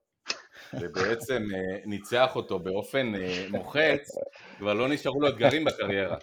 [0.80, 4.10] ובעצם אה, ניצח אותו באופן אה, מוחץ,
[4.58, 6.16] כבר לא נשארו לו אתגרים בקריירה.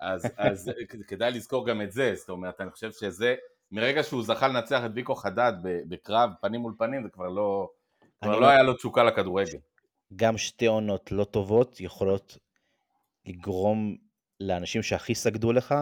[0.00, 0.70] אז, אז
[1.08, 3.34] כדאי לזכור גם את זה, זאת אומרת, אני חושב שזה,
[3.72, 7.70] מרגע שהוא זכה לנצח את ויקו חדד בקרב פנים מול פנים, זה כבר לא,
[8.22, 9.58] כבר לא- היה לו תשוקה לכדורגל.
[10.16, 12.38] גם שתי עונות לא טובות יכולות
[13.26, 13.96] לגרום
[14.40, 15.74] לאנשים שהכי סגדו לך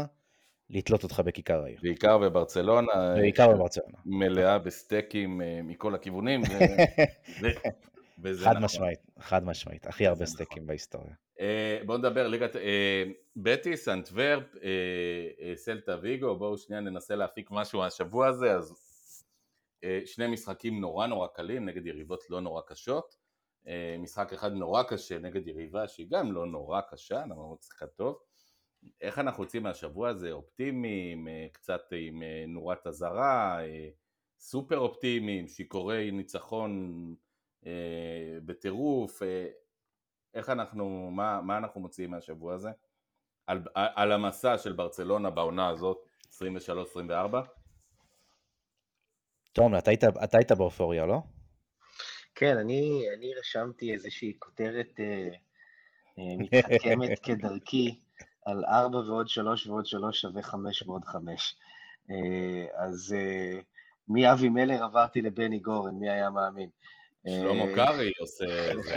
[0.71, 1.79] לתלות אותך בכיכר העיר.
[1.83, 3.99] בעיקר בברצלונה, בעיקר בברצלונה.
[4.05, 6.41] מלאה בסטייקים אה, מכל הכיוונים,
[8.45, 8.65] חד נכון.
[8.65, 9.87] משמעית, חד משמעית.
[9.87, 10.27] הכי הרבה נכון.
[10.27, 11.15] סטייקים בהיסטוריה.
[11.41, 12.57] אה, בואו נדבר ליגת...
[12.57, 13.05] אה,
[13.37, 18.75] בטיס, אנטוורפ, אה, סלטה ויגו, בואו שנייה ננסה להפיק משהו מהשבוע הזה, אז
[20.05, 23.15] שני משחקים נורא נורא קלים נגד יריבות לא נורא קשות,
[23.99, 28.19] משחק אחד נורא קשה נגד יריבה שהיא גם לא נורא קשה, למרות שיחקה טוב.
[29.01, 30.33] איך אנחנו יוצאים מהשבוע הזה?
[30.33, 33.89] אופטימיים, אה, קצת עם אה, נורת אזהרה, אה,
[34.39, 37.15] סופר אופטימיים, שיכורי ניצחון
[37.67, 37.73] אה,
[38.45, 39.47] בטירוף, אה,
[40.35, 42.69] איך אנחנו, מה, מה אנחנו מוציאים מהשבוע הזה?
[43.47, 46.31] על, על המסע של ברצלונה בעונה הזאת, 23-24?
[49.53, 51.19] תומר, אתה היית- אתה היית באופוריה, לא?
[52.35, 55.29] כן, אני, אני רשמתי איזושהי כותרת אה,
[56.19, 58.01] אה, מתחכמת כדרכי
[58.49, 61.57] על 4 ועוד 3 ועוד 3 שווה 5 ועוד 5.
[62.11, 63.61] אה, אז אה,
[64.09, 66.69] מאבי מלר עברתי לבני גורן, מי היה מאמין?
[67.29, 68.97] שלמה אה, קרעי עושה את זה.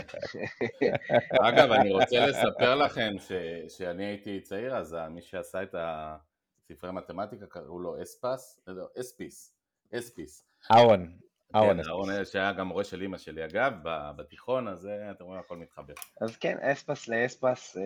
[1.48, 3.32] אגב, אני רוצה לספר לכם ש,
[3.76, 9.54] שאני הייתי צעיר, אז מי שעשה את הספרי מתמטיקה קראו לו אספס, לא, אספיס,
[9.94, 10.44] אספיס.
[10.72, 11.16] אהרון,
[11.54, 11.82] אהרון.
[11.82, 13.72] כן, אהרון שהיה גם מורה של אימא שלי אגב,
[14.16, 15.94] בתיכון, אז אה, אתם רואים הכל מתחבר.
[16.20, 17.82] אז כן, אספס לאספס, אה,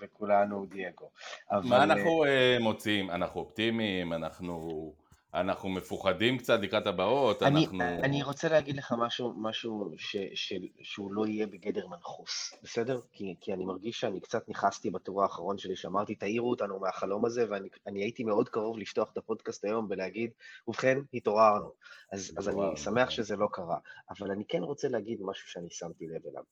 [0.00, 1.10] וכולנו דייגו.
[1.50, 3.10] אבל, מה אה, אנחנו אה, מוצאים?
[3.10, 4.92] אנחנו אופטימיים, אנחנו,
[5.34, 7.82] אנחנו מפוחדים קצת לקראת הבאות, אני, אנחנו...
[7.82, 10.52] אני רוצה להגיד לך משהו, משהו ש, ש,
[10.82, 13.00] שהוא לא יהיה בגדר מנחוס, בסדר?
[13.12, 17.46] כי, כי אני מרגיש שאני קצת נכנסתי בטור האחרון שלי, שאמרתי, תעירו אותנו מהחלום הזה,
[17.50, 20.30] ואני אני הייתי מאוד קרוב לפתוח את הפודקאסט היום ולהגיד,
[20.68, 21.72] ובכן, התעוררנו.
[22.12, 23.10] אז, אז אני שמח כן.
[23.10, 23.78] שזה לא קרה.
[24.10, 26.42] אבל אני כן רוצה להגיד משהו שאני שמתי לב אליו.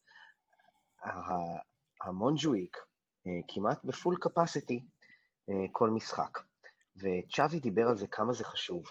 [2.05, 2.77] המונג'וויק
[3.27, 4.85] אה, כמעט ב full capacity
[5.73, 6.48] כל משחק.
[7.01, 8.85] וצ'אבי דיבר על זה כמה זה חשוב.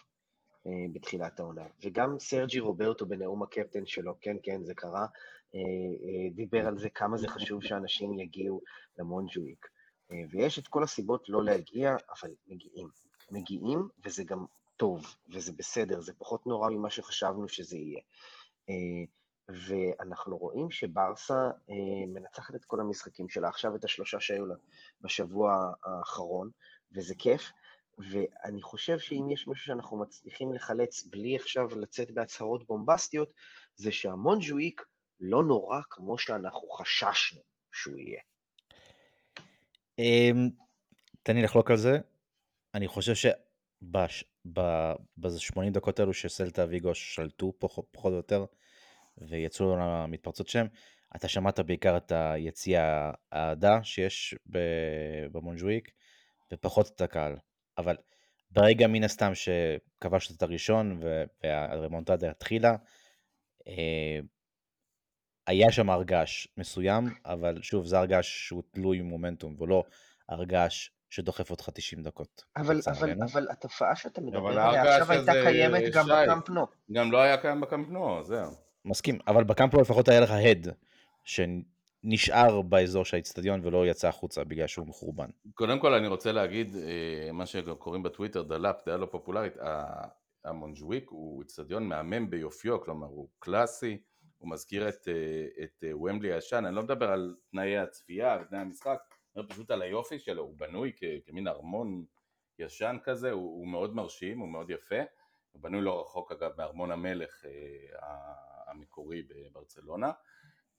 [0.67, 1.65] אה, בתחילת העונה.
[1.83, 5.05] וגם סרג'י רוברטו בנאום הקפטן שלו, כן, כן, זה קרה,
[5.55, 8.61] אה, אה, דיבר על זה כמה זה חשוב שאנשים יגיעו
[8.99, 9.67] למונג'וויק.
[10.11, 12.89] אה, ויש את כל הסיבות לא להגיע, אבל מגיעים.
[13.31, 14.45] מגיעים, וזה גם
[14.77, 18.01] טוב, וזה בסדר, זה פחות נורא ממה שחשבנו שזה יהיה.
[18.69, 19.03] אה,
[19.49, 24.55] ואנחנו רואים שברסה אה, מנצחת את כל המשחקים שלה, עכשיו את השלושה שהיו לה
[25.01, 26.49] בשבוע האחרון,
[26.91, 27.51] וזה כיף.
[27.97, 33.33] ואני חושב שאם יש משהו שאנחנו מצליחים לחלץ בלי עכשיו לצאת בהצהרות בומבסטיות,
[33.75, 34.81] זה שהמונג'וויק
[35.19, 37.41] לא נורא כמו שאנחנו חששנו
[37.71, 38.21] שהוא יהיה.
[39.99, 40.49] אמ,
[41.23, 41.99] תן לי לחלוק על זה.
[42.73, 48.45] אני חושב שב-80 דקות האלו שסלטה ויגו שלטו פחות או יותר
[49.17, 50.65] ויצאו למתפרצות שם,
[51.15, 54.35] אתה שמעת בעיקר את היציע האהדה שיש
[55.31, 55.91] במונג'וויק
[56.53, 57.35] ופחות את הקהל.
[57.77, 57.95] אבל
[58.51, 60.99] ברגע מן הסתם שכבשת את הראשון
[61.43, 62.75] והרמונטדה התחילה,
[63.67, 64.19] אה,
[65.47, 69.83] היה שם הרגש מסוים, אבל שוב, זה הרגש שהוא תלוי מומנטום, ולא
[70.29, 72.43] הרגש שדוחף אותך 90 דקות.
[72.57, 73.11] אבל, אבל.
[73.33, 76.11] אבל התופעה שאתה מדבר עליה עכשיו הייתה קיימת גם שי.
[76.11, 76.65] בקאמפ נו.
[76.91, 78.51] גם לא היה קיים בקמפנו, זהו.
[78.85, 80.67] מסכים, אבל בקמפנו לפחות היה לך הד
[82.07, 85.29] שנשאר באזור של האיצטדיון ולא יצא החוצה בגלל שהוא מחורבן.
[85.53, 89.53] קודם כל אני רוצה להגיד, אה, מה שקוראים בטוויטר דל"פ, דעה לא פופולרית,
[90.45, 93.97] המונג'וויק הוא אצטדיון מהמם ביופיו, כלומר הוא קלאסי,
[94.37, 98.59] הוא מזכיר את, אה, את אה, ומבלי הישן, אני לא מדבר על תנאי הצפייה ותנאי
[98.59, 98.99] המשחק,
[99.35, 100.91] אני מדבר פשוט על היופי שלו, הוא בנוי
[101.25, 102.05] כמין ארמון
[102.59, 104.99] ישן כזה, הוא, הוא מאוד מרשים, הוא מאוד יפה,
[105.51, 107.45] הוא בנוי לא רחוק אגב מארמון המלך
[108.67, 110.11] המקורי בברצלונה.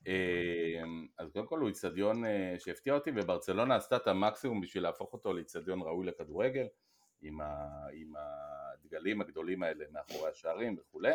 [0.09, 0.83] אה,
[1.19, 5.33] אז קודם כל הוא איצטדיון אה, שהפתיע אותי וברצלונה עשתה את המקסימום בשביל להפוך אותו
[5.33, 6.67] לאיצטדיון ראוי לכדורגל
[7.23, 11.13] עם, ה, עם הדגלים הגדולים האלה מאחורי השערים וכולי.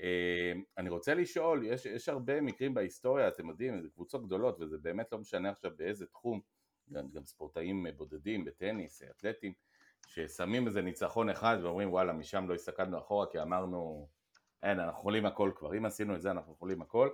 [0.00, 4.78] אה, אני רוצה לשאול, יש, יש הרבה מקרים בהיסטוריה, אתם יודעים, זה קבוצות גדולות וזה
[4.78, 6.40] באמת לא משנה עכשיו באיזה תחום,
[6.92, 9.52] גם, גם ספורטאים בודדים בטניס, אתלטים,
[10.06, 14.08] ששמים איזה ניצחון אחד ואומרים וואלה משם לא הסתכלנו אחורה כי אמרנו
[14.62, 17.08] אין אנחנו יכולים הכל כבר אם עשינו את זה אנחנו יכולים הכל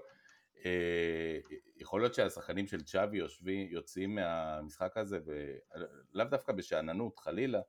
[1.76, 7.60] יכול להיות שהשחקנים של צ'אבי יושבים, יוצאים מהמשחק הזה ולאו דווקא בשאננות חלילה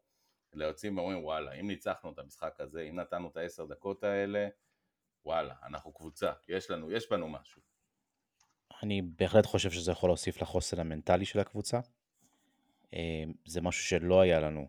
[0.55, 4.47] אלא יוצאים ואומרים וואלה אם ניצחנו את המשחק הזה אם נתנו את העשר דקות האלה
[5.25, 7.61] וואלה אנחנו קבוצה יש לנו יש בנו משהו
[8.83, 11.79] אני בהחלט חושב שזה יכול להוסיף לחוסן המנטלי של הקבוצה.
[12.93, 14.67] אה, זה משהו שלא היה לנו,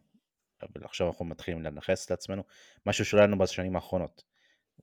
[0.63, 2.43] אבל עכשיו אנחנו מתחילים לנכס לעצמנו,
[2.87, 4.25] משהו שלא היה לנו בשנים האחרונות,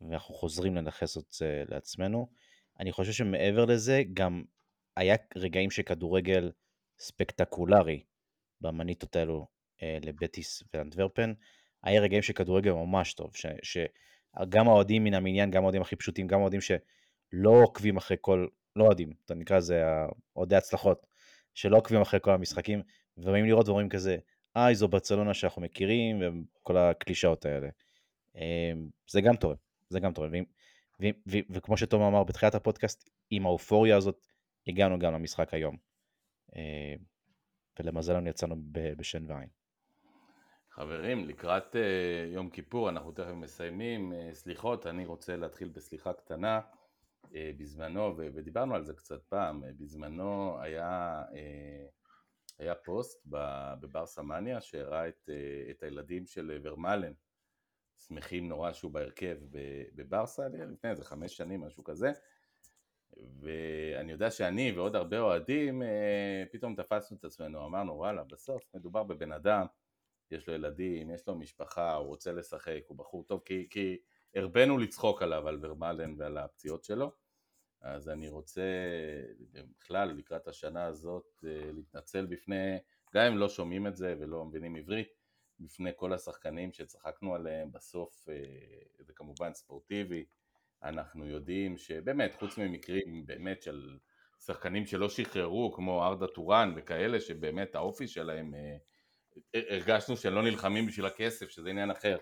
[0.02, 2.28] ואנחנו חוזרים לנכס את זה לעצמנו.
[2.80, 4.44] אני חושב שמעבר לזה, גם
[4.96, 6.52] היה רגעים של כדורגל
[7.00, 8.04] ספקטקולרי
[8.62, 9.48] במניטות האלו
[9.84, 11.34] אה, לבטיס ואנטוורפן.
[11.84, 16.28] היה רגעים של כדורגל ממש טוב, ש, שגם האוהדים מן המניין, גם האוהדים הכי פשוטים,
[16.28, 19.84] גם האוהדים שלא עוקבים אחרי כל, לא אוהדים, נקרא לזה
[20.36, 21.08] אוהדי הצלחות,
[21.54, 22.82] שלא עוקבים אחרי כל המשחקים,
[23.18, 24.18] ובאים לראות ואומרים כזה,
[24.56, 26.22] איי, זו ברצלונה שאנחנו מכירים,
[26.62, 27.68] וכל הקלישאות האלה.
[28.36, 28.72] אה,
[29.10, 29.56] זה גם תורם,
[29.90, 30.32] זה גם תורם.
[31.50, 34.28] וכמו שתום אמר בתחילת הפודקאסט, עם האופוריה הזאת
[34.68, 35.78] הגענו גם למשחק היום.
[36.56, 36.96] אה,
[37.80, 39.50] ולמזלנו יצאנו בשן ועין.
[40.78, 41.78] חברים, לקראת uh,
[42.34, 44.14] יום כיפור, אנחנו תכף מסיימים.
[44.14, 46.62] Uh, סליחות, אני רוצה להתחיל בסליחה קטנה.
[47.24, 51.36] Uh, בזמנו, ו- ודיברנו על זה קצת פעם, uh, בזמנו היה, uh,
[52.60, 53.28] היה פוסט
[53.80, 57.14] בברסה מניה שהראה את, uh, את הילדים של ורמלן,
[57.98, 59.38] שמחים נורא שהוא בהרכב
[59.96, 62.12] בברסה, לפני איזה חמש שנים, משהו כזה.
[63.40, 69.04] ואני יודע שאני ועוד הרבה אוהדים, אה, פתאום תפסנו את עצמנו, אמרנו וואלה, בסוף מדובר
[69.04, 69.66] בבן אדם,
[70.32, 73.98] יש לו ילדים, יש לו משפחה, הוא רוצה לשחק, הוא בחור טוב, כי, כי
[74.36, 77.12] הרבנו לצחוק עליו, על ורמלן ועל הפציעות שלו,
[77.82, 78.62] אז אני רוצה
[79.80, 82.78] בכלל לקראת השנה הזאת אה, להתנצל בפני,
[83.14, 85.08] גם אם לא שומעים את זה ולא מבינים עברית,
[85.60, 88.36] בפני כל השחקנים שצחקנו עליהם, בסוף אה,
[89.00, 90.26] זה כמובן ספורטיבי,
[90.84, 93.98] אנחנו יודעים שבאמת, חוץ ממקרים באמת של
[94.40, 98.78] שחקנים שלא שחררו, כמו ארדה טורן וכאלה, שבאמת האופי שלהם, אה,
[99.70, 102.18] הרגשנו שלא נלחמים בשביל הכסף, שזה עניין אחר,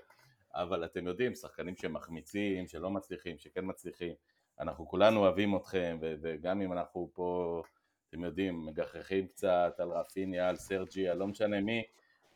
[0.54, 4.14] אבל אתם יודעים, שחקנים שמחמיצים, שלא מצליחים, שכן מצליחים,
[4.60, 7.62] אנחנו כולנו אוהבים אתכם, וגם אם אנחנו פה,
[8.10, 11.84] אתם יודעים, מגחכים קצת על רפיניה, על סרג'י, על לא משנה מי,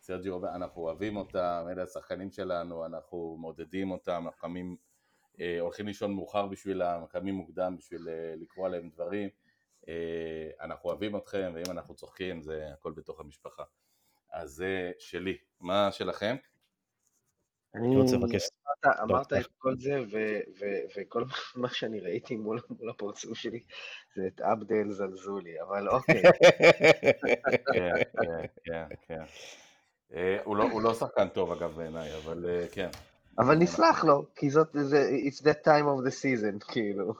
[0.09, 4.75] סרג'י רוברט, אנחנו אוהבים אותם, אלה השחקנים שלנו, אנחנו מעודדים אותם, אנחנו קמים,
[5.39, 9.29] אה, הולכים לישון מאוחר בשבילם, קמים מוקדם בשביל אה, לקרוא עליהם דברים,
[9.87, 13.63] אה, אנחנו אוהבים אתכם, ואם אנחנו צוחקים זה הכל בתוך המשפחה.
[14.31, 15.37] אז זה שלי.
[15.59, 16.35] מה שלכם?
[17.75, 18.43] אני רוצה לבקש...
[19.03, 20.03] אמרת את כל זה,
[20.97, 21.23] וכל
[21.55, 23.63] מה שאני ראיתי מול הפרצוף שלי
[24.15, 26.21] זה את עבדל זלזולי, אבל אוקיי.
[27.73, 27.95] כן,
[28.63, 29.23] כן, כן.
[30.15, 32.89] אה, לא, הוא לא שחקן טוב אגב בעיניי, אבל אה, כן.
[33.37, 34.75] אבל נסלח לו, כי זאת,
[35.27, 37.13] it's that time of the season, כאילו.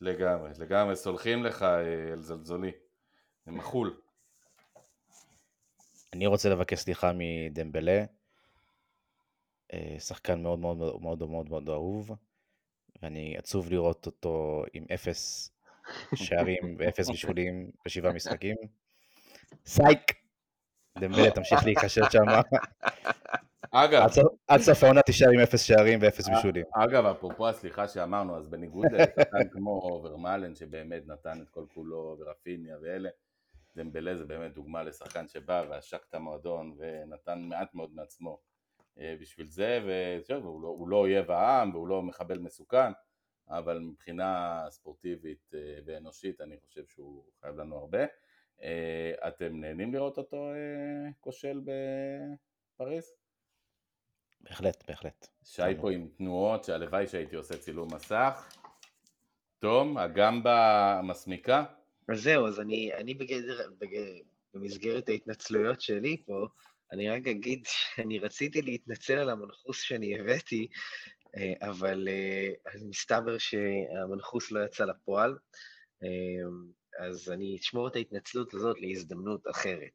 [0.00, 2.72] לגמרי, לגמרי, סולחים לך אה, על זלזולי.
[3.46, 3.96] זה מחול.
[6.12, 8.04] אני רוצה לבקש סליחה מדמבלה,
[9.98, 12.10] שחקן מאוד מאוד מאוד מאוד מאוד אהוב,
[13.02, 15.50] ואני עצוב לראות אותו עם אפס
[16.14, 18.56] שערים ואפס בישולים בשבעה משחקים.
[19.66, 20.23] סייק!
[20.98, 22.24] דמבלה תמשיך להיכשל שם.
[23.70, 24.06] אגב,
[24.48, 26.64] עד סוף העונה תישאר עם אפס שערים ואפס בישולים.
[26.72, 32.76] אגב, אפרופו הסליחה שאמרנו, אז בניגוד לשחקן כמו ורמלן שבאמת נתן את כל כולו, ורפיניה
[32.82, 33.08] ואלה,
[33.76, 38.38] דמבלה זה באמת דוגמה לשחקן שבא ועשק את המועדון ונתן מעט מאוד מעצמו
[38.98, 39.80] אה, בשביל זה,
[40.28, 42.92] והוא לא, הוא לא אויב העם והוא לא מחבל מסוכן,
[43.48, 48.04] אבל מבחינה ספורטיבית אה, ואנושית אני חושב שהוא חייב לנו הרבה.
[48.62, 50.50] אה, אתם נהנים לראות אותו
[51.20, 53.12] כושל בפריז?
[54.40, 55.26] בהחלט, בהחלט.
[55.44, 58.56] שי פה עם תנועות שהלוואי שהייתי עושה צילום מסך.
[59.58, 61.64] תום, הגמבה מסמיקה?
[62.08, 64.18] אז זהו, אז אני, אני בגדר, בגדר,
[64.54, 66.46] במסגרת ההתנצלויות שלי פה,
[66.92, 70.68] אני רק אגיד שאני רציתי להתנצל על המנחוס שאני הבאתי,
[71.36, 72.50] אה, אבל אה,
[72.88, 75.38] מסתבר שהמנחוס לא יצא לפועל,
[76.02, 76.08] אה,
[76.98, 79.90] אז אני אשמור את ההתנצלות הזאת להזדמנות אחרת.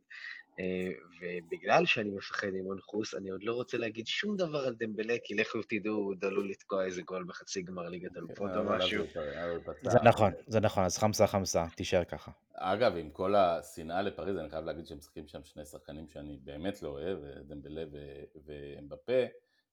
[0.60, 0.92] אה,
[1.22, 5.60] ובגלל שאני מפחד ממונחוס, אני עוד לא רוצה להגיד שום דבר על דמבלה, כי לכו
[5.70, 9.06] תדעו, הוא דלול לתקוע איזה גול בחצי גמר ליגת אלופות או משהו.
[9.84, 12.32] זה נכון, זה נכון, אז חמסה חמסה, תישאר ככה.
[12.54, 16.82] אגב, עם כל השנאה לפריז, אני חייב להגיד שהם משחקים שם שני שחקנים שאני באמת
[16.82, 17.84] לא אוהב, דמבלה
[18.46, 19.24] ואמבפה,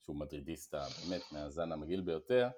[0.02, 2.48] שהוא מדרידיסטה באמת מהזן המגעיל ביותר.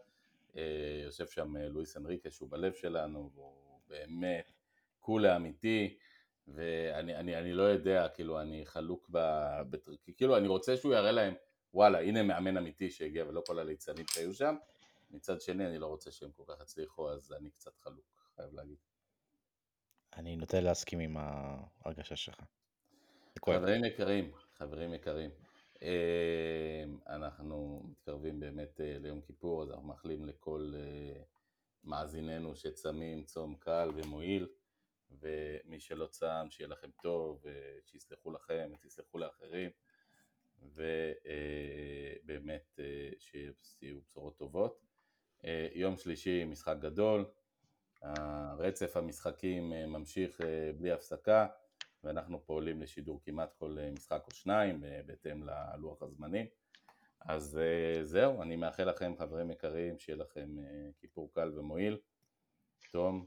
[0.57, 0.63] אה,
[1.05, 4.58] יושב שם לואיס אנריקה שהוא בלב שלנו, והוא באמת
[5.09, 5.99] כולה אמיתי.
[6.49, 9.19] ואני אני, אני לא יודע, כאילו, אני חלוק ב...
[9.71, 11.35] בת- כאילו, אני רוצה שהוא יראה להם,
[11.75, 14.57] וואלה, הנה מאמן אמיתי שהגיע ולא כל הליצנים שהיו שם.
[15.11, 18.05] מצד שני, אני לא רוצה שהם כל כך יצליחו, אז אני קצת חלוק,
[18.37, 18.77] חייב להגיד.
[20.17, 22.41] אני נוטה להסכים עם ההרגשה שלך.
[23.47, 25.31] חברים יקרים, חברים יקרים,
[25.83, 31.23] אה, אנחנו מתקרבים באמת אה, ליום כיפור, אז אנחנו מאחלים לכל אה,
[31.85, 34.47] מאזיננו שצמים צום קל ומועיל,
[35.11, 37.45] ומי שלא צם, שיהיה לכם טוב,
[37.85, 39.71] שיסלחו לכם ותסלחו לאחרים,
[42.25, 42.81] ובאמת
[43.19, 44.85] שיהיו בשורות טובות.
[45.75, 47.25] יום שלישי משחק גדול,
[48.59, 50.41] רצף המשחקים ממשיך
[50.79, 51.47] בלי הפסקה.
[52.05, 56.47] ואנחנו פועלים לשידור כמעט כל אה, משחק או שניים אה, בהתאם ללוח הזמנים.
[57.21, 60.57] אז אה, זהו, אני מאחל לכם חברים יקרים, שיהיה לכם
[61.01, 61.99] כיפור קל ומועיל.
[62.93, 63.27] תום,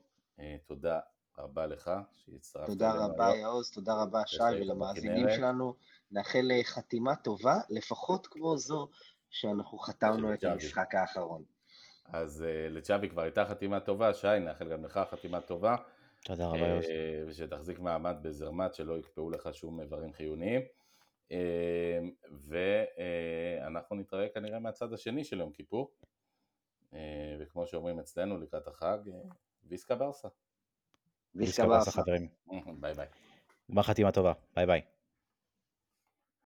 [0.65, 0.99] תודה
[1.37, 2.67] רבה לך שהצטרפת.
[2.67, 5.73] תודה רבה יעוז, תודה רבה שי ולמאזינים שלנו.
[6.11, 8.87] נאחל חתימה טובה, לפחות כמו זו
[9.29, 11.43] שאנחנו חתמנו את המשחק האחרון.
[12.05, 15.75] אז לצ'אבי כבר הייתה חתימה טובה, שי, נאחל גם לך חתימה טובה.
[16.25, 16.91] תודה רבה יוסי.
[16.91, 20.61] אה, ושתחזיק מעמד בצרמט, שלא יקפאו לך שום איברים חיוניים.
[21.31, 21.99] אה,
[22.47, 25.91] ואנחנו נתראה כנראה מהצד השני של יום כיפור.
[26.93, 28.97] אה, וכמו שאומרים אצלנו לקראת החג,
[29.63, 30.27] Visca ברסה.
[31.35, 32.27] ברסה חברים.
[32.79, 33.07] ביי ביי.
[33.71, 34.81] גמר חתימה טובה, ביי ביי.